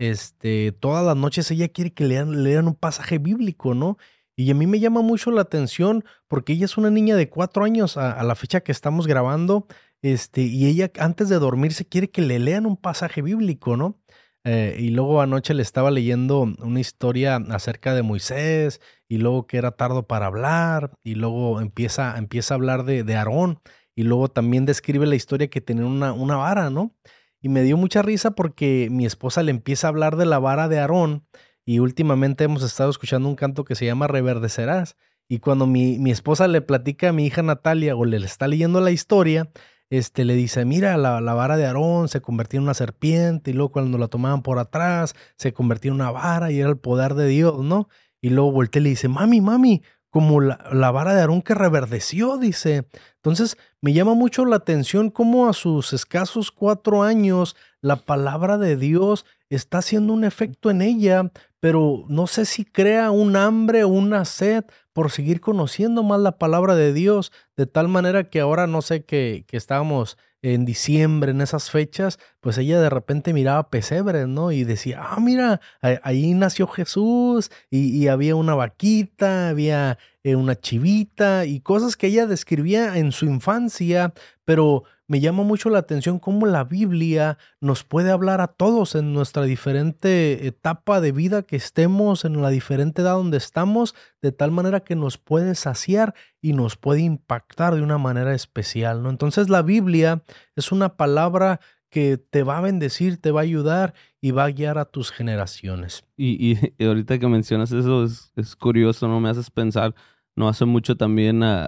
[0.00, 3.98] este, todas las noches ella quiere que lean, lean un pasaje bíblico, ¿no?
[4.34, 7.64] Y a mí me llama mucho la atención porque ella es una niña de cuatro
[7.64, 9.66] años a, la fecha que estamos grabando,
[10.00, 14.00] este, y ella antes de dormirse quiere que le lean un pasaje bíblico, ¿no?
[14.44, 19.58] Eh, y luego anoche le estaba leyendo una historia acerca de Moisés, y luego que
[19.58, 23.60] era tardo para hablar, y luego empieza, empieza a hablar de, de Aarón,
[23.94, 26.94] y luego también describe la historia que tenía una, una vara, ¿no?
[27.40, 30.68] Y me dio mucha risa porque mi esposa le empieza a hablar de la vara
[30.68, 31.24] de Aarón,
[31.64, 34.96] y últimamente hemos estado escuchando un canto que se llama Reverdecerás.
[35.28, 38.80] Y cuando mi, mi esposa le platica a mi hija Natalia o le está leyendo
[38.80, 39.50] la historia,
[39.88, 43.54] este, le dice, mira, la, la vara de Aarón se convertía en una serpiente y
[43.54, 47.14] luego cuando la tomaban por atrás se convertía en una vara y era el poder
[47.14, 47.88] de Dios, ¿no?
[48.20, 52.36] Y luego voltea y le dice, mami, mami, como la, vara de Aarón que reverdeció,
[52.36, 52.86] dice.
[53.16, 58.76] Entonces me llama mucho la atención cómo a sus escasos cuatro años la palabra de
[58.76, 61.30] Dios está haciendo un efecto en ella,
[61.60, 66.38] pero no sé si crea un hambre o una sed por seguir conociendo más la
[66.38, 71.32] palabra de Dios, de tal manera que ahora no sé que, que estábamos en diciembre,
[71.32, 74.52] en esas fechas, pues ella de repente miraba pesebres, ¿no?
[74.52, 80.54] Y decía, ah, mira, ahí nació Jesús y, y había una vaquita, había eh, una
[80.54, 84.12] chivita y cosas que ella describía en su infancia,
[84.44, 89.12] pero me llama mucho la atención cómo la Biblia nos puede hablar a todos en
[89.12, 94.52] nuestra diferente etapa de vida que estemos, en la diferente edad donde estamos, de tal
[94.52, 99.10] manera que nos puede saciar y nos puede impactar de una manera especial, ¿no?
[99.10, 100.22] Entonces la Biblia
[100.54, 101.58] es una palabra
[101.88, 105.10] que te va a bendecir, te va a ayudar y va a guiar a tus
[105.10, 106.04] generaciones.
[106.16, 109.18] Y, ahorita que mencionas eso es, curioso, ¿no?
[109.18, 109.92] Me haces pensar,
[110.36, 111.66] no hace mucho también a-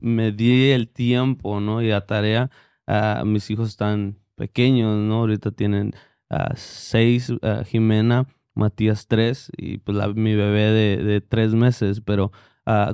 [0.00, 1.82] me di el tiempo, ¿no?
[1.82, 2.50] Y a tarea,
[3.24, 5.20] mis hijos están pequeños, ¿no?
[5.20, 5.94] Ahorita tienen
[6.54, 7.32] seis,
[7.66, 12.32] Jimena, Matías tres y pues la, mi bebé de, tres meses, pero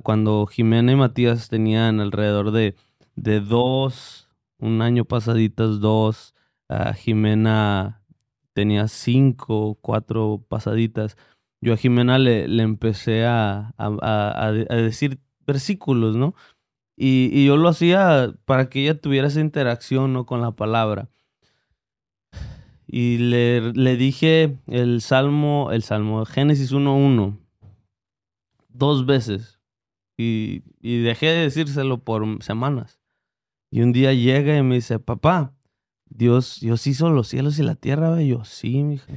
[0.02, 2.76] cuando Jimena y Matías tenían alrededor de,
[3.14, 4.28] de dos,
[4.58, 6.34] un año pasaditas, dos,
[6.96, 8.02] Jimena
[8.52, 11.16] tenía cinco, cuatro pasaditas,
[11.60, 16.34] yo a Jimena le, le empecé a, a, a decir versículos, ¿no?
[16.96, 20.24] Y, y yo lo hacía para que ella tuviera esa interacción, ¿no?
[20.24, 21.10] Con la palabra.
[22.86, 27.38] Y le, le dije el Salmo, el Salmo, Génesis 1.1,
[28.68, 29.60] dos veces.
[30.16, 33.00] Y, y dejé de decírselo por semanas.
[33.70, 35.54] Y un día llega y me dice, papá,
[36.08, 39.12] Dios, Dios hizo los cielos y la tierra, ¿ve?" Y yo, sí, mija.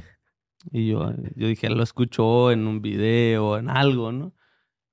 [0.70, 4.34] Y yo, yo dije, lo escuchó en un video, en algo, ¿no?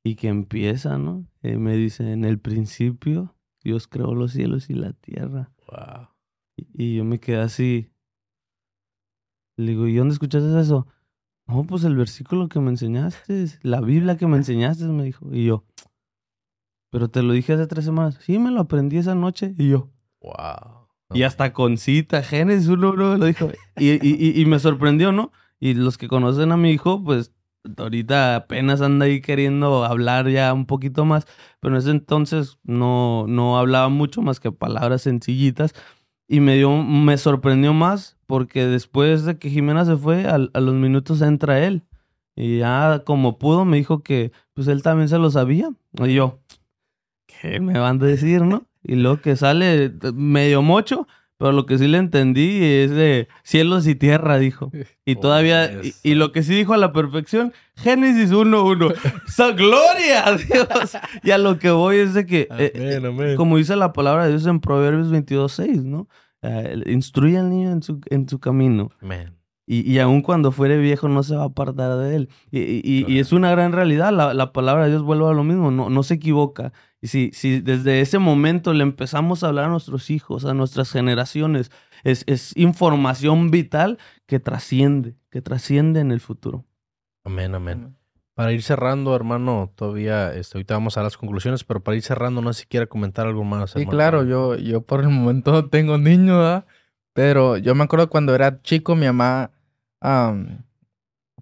[0.07, 1.25] Y que empieza, ¿no?
[1.43, 5.51] Y me dice, en el principio, Dios creó los cielos y la tierra.
[5.69, 6.07] Wow.
[6.55, 7.89] Y, y yo me quedé así.
[9.57, 10.87] Le digo, ¿y dónde escuchaste eso?
[11.47, 15.27] No, pues el versículo que me enseñaste, la Biblia que me enseñaste, me dijo.
[15.33, 15.65] Y yo,
[16.91, 18.17] pero te lo dije hace tres semanas.
[18.21, 19.55] Sí, me lo aprendí esa noche.
[19.57, 19.89] Y yo,
[20.21, 20.87] Wow.
[21.13, 23.49] y hasta con cita, Génesis 1, me lo dijo.
[23.77, 25.31] Y, y, y, y me sorprendió, ¿no?
[25.59, 27.33] Y los que conocen a mi hijo, pues
[27.77, 31.25] ahorita apenas anda ahí queriendo hablar ya un poquito más,
[31.59, 35.73] pero en ese entonces no, no hablaba mucho más que palabras sencillitas.
[36.27, 40.59] Y me dio, me sorprendió más porque después de que Jimena se fue, al- a,
[40.59, 41.83] los minutos entra él.
[42.35, 45.69] Y ya como pudo me dijo que pues él también se lo sabía.
[46.05, 46.39] Y yo,
[47.27, 48.65] ¿qué me van a decir, no?
[48.83, 51.07] Y luego que sale medio mocho,
[51.37, 54.71] pero lo que sí le entendí es de cielos y tierra, dijo.
[55.05, 55.99] Y Oh, todavía, y, eso.
[56.03, 58.93] y lo que sí dijo a la perfección, Génesis 1.1.
[59.27, 60.97] ¡Sa gloria a Dios!
[61.23, 63.35] Y a lo que voy es de que, eh, Amén, amén.
[63.35, 66.07] como dice la palabra de Dios en Proverbios 22.6, ¿no?
[66.41, 68.91] Eh, instruye al niño en su, en su camino.
[69.01, 69.36] Amén.
[69.69, 72.29] Y, y aun cuando fuere viejo no se va a apartar de él.
[72.51, 74.13] Y, y- y- y es una gran realidad.
[74.13, 76.71] La, la palabra de Dios vuelve a lo mismo, no, no se equivoca.
[77.01, 80.89] Y si, si desde ese momento le empezamos a hablar a nuestros hijos, a nuestras
[80.91, 81.69] generaciones,
[82.05, 86.63] es, es información vital que trasciende, que trasciende en el futuro.
[87.25, 87.95] Amén, amén.
[88.35, 92.41] Para ir cerrando, hermano, todavía este, ahorita vamos a las conclusiones, pero para ir cerrando,
[92.41, 93.71] no sé si quiere comentar algo más.
[93.71, 93.91] Sí, hermano.
[93.91, 96.65] claro, yo, yo por el momento no tengo niños, ¿verdad?
[97.13, 99.51] Pero yo me acuerdo cuando era chico, mi mamá,
[100.01, 100.63] am,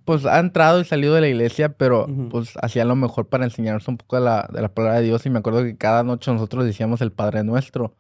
[0.06, 3.88] pues ha entrado y salido de la iglesia, pero pues hacía lo mejor para enseñarnos
[3.88, 5.26] un poco de la, de la palabra de Dios.
[5.26, 7.96] Y me acuerdo que cada noche nosotros decíamos el Padre Nuestro.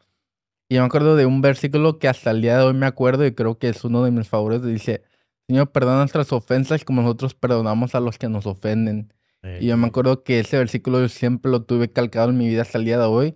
[0.69, 3.25] Y yo me acuerdo de un versículo que hasta el día de hoy me acuerdo
[3.25, 4.67] y creo que es uno de mis favoritos.
[4.67, 5.03] Dice,
[5.47, 9.13] Señor, perdona nuestras ofensas como nosotros perdonamos a los que nos ofenden.
[9.43, 12.47] Eh, Y yo me acuerdo que ese versículo yo siempre lo tuve calcado en mi
[12.47, 13.35] vida hasta el día de hoy.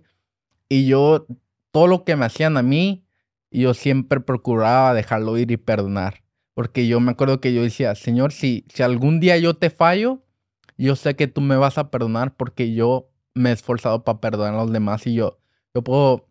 [0.68, 1.26] Y yo,
[1.72, 3.04] todo lo que me hacían a mí,
[3.50, 6.22] yo siempre procuraba dejarlo ir y perdonar.
[6.54, 10.22] Porque yo me acuerdo que yo decía, Señor, si, si algún día yo te fallo,
[10.76, 14.54] yo sé que tú me vas a perdonar porque yo me he esforzado para perdonar
[14.54, 15.06] a los demás.
[15.06, 15.38] Y yo,
[15.74, 16.28] yo puedo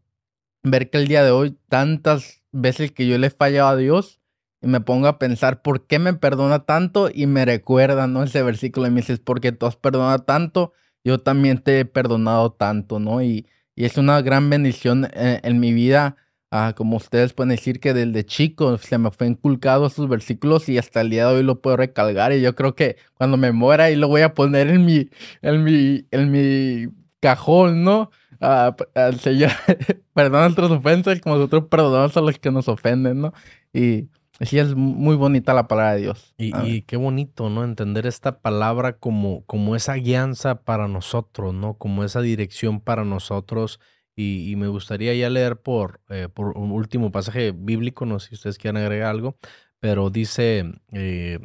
[0.64, 4.20] ver que el día de hoy, tantas veces que yo le he fallado a Dios,
[4.62, 8.24] y me pongo a pensar por qué me perdona tanto y me recuerda, ¿no?
[8.24, 12.52] Ese versículo y me dices, porque tú has perdonado tanto, yo también te he perdonado
[12.52, 13.22] tanto, ¿no?
[13.22, 16.18] Y, y es una gran bendición eh, en mi vida,
[16.52, 20.78] ah, como ustedes pueden decir que desde chico se me fue inculcado esos versículos y
[20.78, 23.86] hasta el día de hoy lo puedo recalcar y yo creo que cuando me muera
[23.86, 25.10] ahí lo voy a poner en mi,
[25.42, 26.88] en mi, en mi
[27.20, 28.12] cajón, ¿no?
[28.42, 29.52] Ah, al Señor,
[30.14, 33.34] perdona nuestras ofensas como nosotros perdonamos a los que nos ofenden, ¿no?
[33.74, 34.10] Y
[34.42, 36.34] sí es muy bonita la palabra de Dios.
[36.38, 37.64] Y qué bonito, ¿no?
[37.64, 41.74] Entender esta palabra como, como esa guianza para nosotros, ¿no?
[41.76, 43.80] Como esa dirección para nosotros.
[44.22, 48.28] Y, y me gustaría ya leer por, eh, por un último pasaje bíblico, no sé
[48.28, 49.38] si ustedes quieren agregar algo,
[49.80, 51.40] pero dice eh,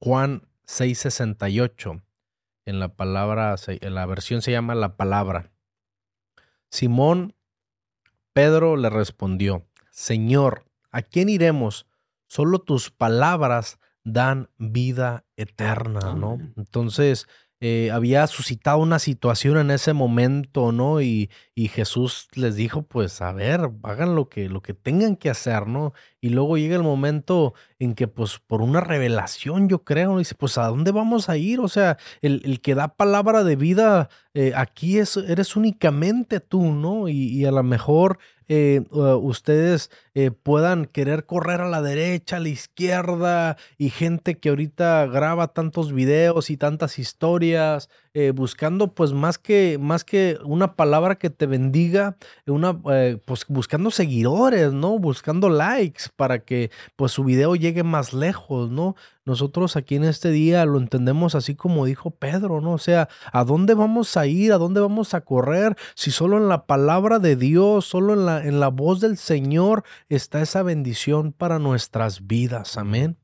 [0.00, 2.02] Juan 6:68,
[2.64, 5.52] en la palabra, en la versión se llama la palabra.
[6.70, 7.34] Simón
[8.32, 11.86] Pedro le respondió, Señor, ¿a quién iremos?
[12.26, 16.38] Solo tus palabras dan vida eterna, ¿no?
[16.56, 17.28] Entonces,
[17.60, 21.00] eh, había suscitado una situación en ese momento, ¿no?
[21.00, 25.30] Y, y Jesús les dijo, pues, a ver, hagan lo que, lo que tengan que
[25.30, 25.94] hacer, ¿no?
[26.20, 30.58] Y luego llega el momento en que, pues, por una revelación, yo creo, dice, pues,
[30.58, 31.60] ¿a dónde vamos a ir?
[31.60, 36.72] O sea, el, el que da palabra de vida eh, aquí es, eres únicamente tú,
[36.72, 37.08] ¿no?
[37.08, 42.40] Y, y a lo mejor eh, ustedes eh, puedan querer correr a la derecha, a
[42.40, 49.12] la izquierda, y gente que ahorita graba tantos videos y tantas historias, eh, buscando pues
[49.12, 55.00] más que, más que una palabra que te bendiga, una, eh, pues buscando seguidores, ¿no?
[55.00, 58.94] Buscando likes para que pues su video llegue más lejos, ¿no?
[59.24, 62.74] Nosotros aquí en este día lo entendemos así como dijo Pedro, ¿no?
[62.74, 64.52] O sea, ¿a dónde vamos a ir?
[64.52, 65.76] ¿A dónde vamos a correr?
[65.96, 69.82] Si solo en la palabra de Dios, solo en la, en la voz del Señor
[70.08, 72.76] está esa bendición para nuestras vidas.
[72.78, 73.16] Amén.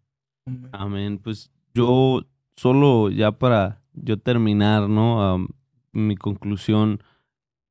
[0.72, 1.18] Amén.
[1.18, 2.22] Pues yo
[2.56, 5.46] solo ya para yo terminar, ¿no?
[5.92, 7.02] mi conclusión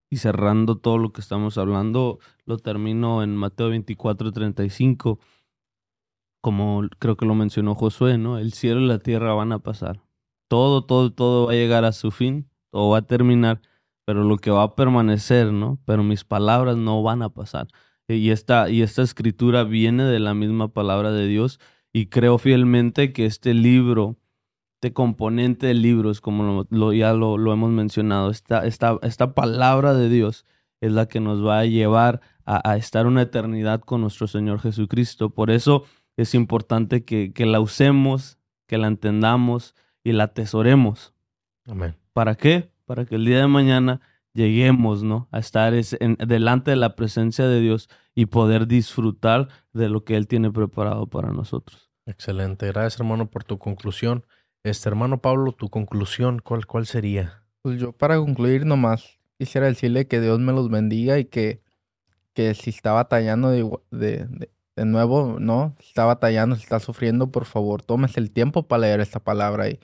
[0.10, 5.20] y cerrando todo lo que estamos hablando, lo termino en Mateo 24, 35
[6.41, 8.38] como creo que lo mencionó Josué, ¿no?
[8.38, 10.01] El cielo y la tierra van a pasar.
[10.47, 13.62] Todo, todo, todo va a llegar a su fin, todo va a terminar,
[14.05, 15.80] pero lo que va a permanecer, ¿no?
[15.86, 17.68] Pero mis palabras no van a pasar.
[18.16, 21.60] Y esta, y esta escritura viene de la misma palabra de Dios
[21.93, 24.18] y creo fielmente que este libro,
[24.76, 29.34] este componente del libro, es como lo, ya lo, lo, hemos mencionado, esta, esta, esta
[29.34, 30.45] palabra de Dios
[30.82, 34.60] es la que nos va a llevar a, a estar una eternidad con nuestro Señor
[34.60, 35.30] Jesucristo.
[35.30, 35.86] Por eso
[36.22, 38.38] es importante que, la usemos,
[38.68, 41.14] que la entendamos y la atesoremos.
[41.66, 41.95] Amén.
[42.14, 42.72] ¿Para qué?
[42.86, 44.01] Para que el día de mañana
[44.40, 45.28] lleguemos, ¿no?
[45.32, 50.28] A estar delante de la presencia de Dios y poder disfrutar de lo que Él
[50.28, 51.92] tiene preparado para nosotros.
[52.06, 52.68] Excelente.
[52.68, 54.26] Gracias, hermano, por tu conclusión.
[54.64, 57.44] Este hermano Pablo, tu conclusión, ¿cuál, cuál sería?
[57.62, 61.62] Pues yo para concluir nomás quisiera decirle que Dios me los bendiga y que,
[62.34, 65.76] que si está batallando de, de nuevo, ¿no?
[65.80, 69.70] Está batallando, está sufriendo, por favor, tómese el tiempo para leer esta palabra.
[69.70, 69.80] Y,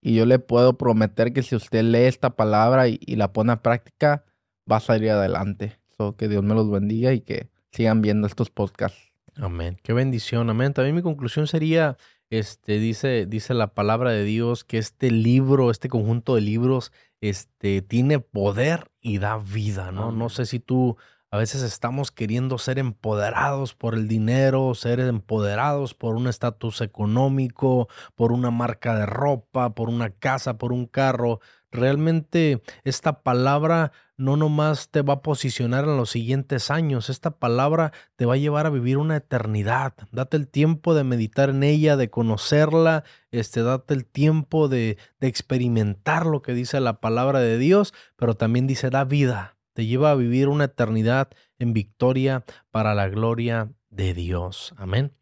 [0.00, 3.62] y yo le puedo prometer que si usted lee esta palabra y, la pone a
[3.62, 4.24] práctica,
[4.70, 5.78] va a salir adelante.
[5.96, 9.12] So, que Dios me los bendiga y que sigan viendo estos podcasts.
[9.36, 9.78] Amén.
[9.82, 10.48] Qué bendición.
[10.50, 10.72] Amén.
[10.72, 11.96] También mi conclusión sería,
[12.30, 17.82] este, dice, dice la palabra de Dios que este libro, este conjunto de libros, este,
[17.82, 20.12] tiene poder y da vida, ¿no?
[20.12, 20.96] No sé si tú
[21.30, 27.88] a veces estamos queriendo ser empoderados por el dinero, ser empoderados por un estatus económico,
[28.16, 31.40] por una marca de ropa, por una casa, por un carro.
[31.70, 37.92] Realmente esta palabra no nomás te va a posicionar en los siguientes años, esta palabra
[38.16, 39.94] te va a llevar a vivir una eternidad.
[40.10, 45.28] Date el tiempo de meditar en ella, de conocerla, este, date el tiempo de, de
[45.28, 50.10] experimentar lo que dice la palabra de Dios, pero también dice da vida te lleva
[50.10, 54.74] a vivir una eternidad en victoria para la gloria de Dios.
[54.76, 55.12] Amén.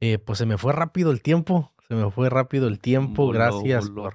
[0.00, 3.28] Eh, pues se me fue rápido el tiempo, se me fue rápido el tiempo.
[3.28, 4.14] gracias Por,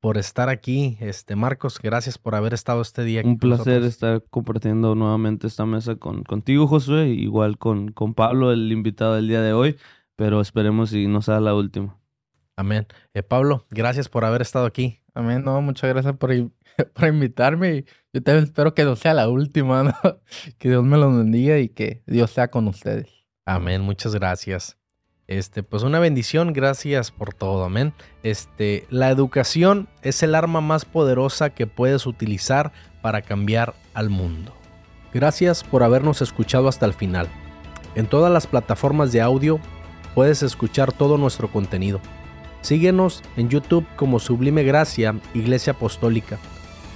[0.00, 0.98] por estar aquí.
[1.00, 3.28] Este, Marcos, gracias por haber estado este día aquí.
[3.28, 8.70] Un placer estar compartiendo nuevamente esta mesa con, contigo, Josué, igual con, con Pablo, el
[8.72, 9.76] invitado del día de hoy,
[10.16, 11.98] pero esperemos y no sea la última.
[12.56, 12.86] Amén.
[13.14, 15.00] Eh, Pablo, gracias por haber estado aquí.
[15.16, 15.42] Amén.
[15.42, 16.30] No, muchas gracias por,
[16.94, 17.86] por invitarme.
[18.12, 19.98] Yo también espero que no sea la última.
[20.58, 23.08] Que Dios me lo bendiga y que Dios sea con ustedes.
[23.46, 24.76] Amén, muchas gracias.
[25.26, 27.94] Este, pues una bendición, gracias por todo, amén.
[28.22, 34.54] Este, la educación es el arma más poderosa que puedes utilizar para cambiar al mundo.
[35.14, 37.28] Gracias por habernos escuchado hasta el final.
[37.94, 39.58] En todas las plataformas de audio
[40.14, 42.00] puedes escuchar todo nuestro contenido.
[42.66, 46.40] Síguenos en YouTube como Sublime Gracia, Iglesia Apostólica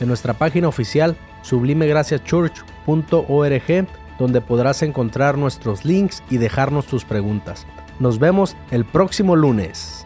[0.00, 7.68] en nuestra página oficial sublimegraciachurch.org, donde podrás encontrar nuestros links y dejarnos tus preguntas.
[8.00, 10.04] Nos vemos el próximo lunes.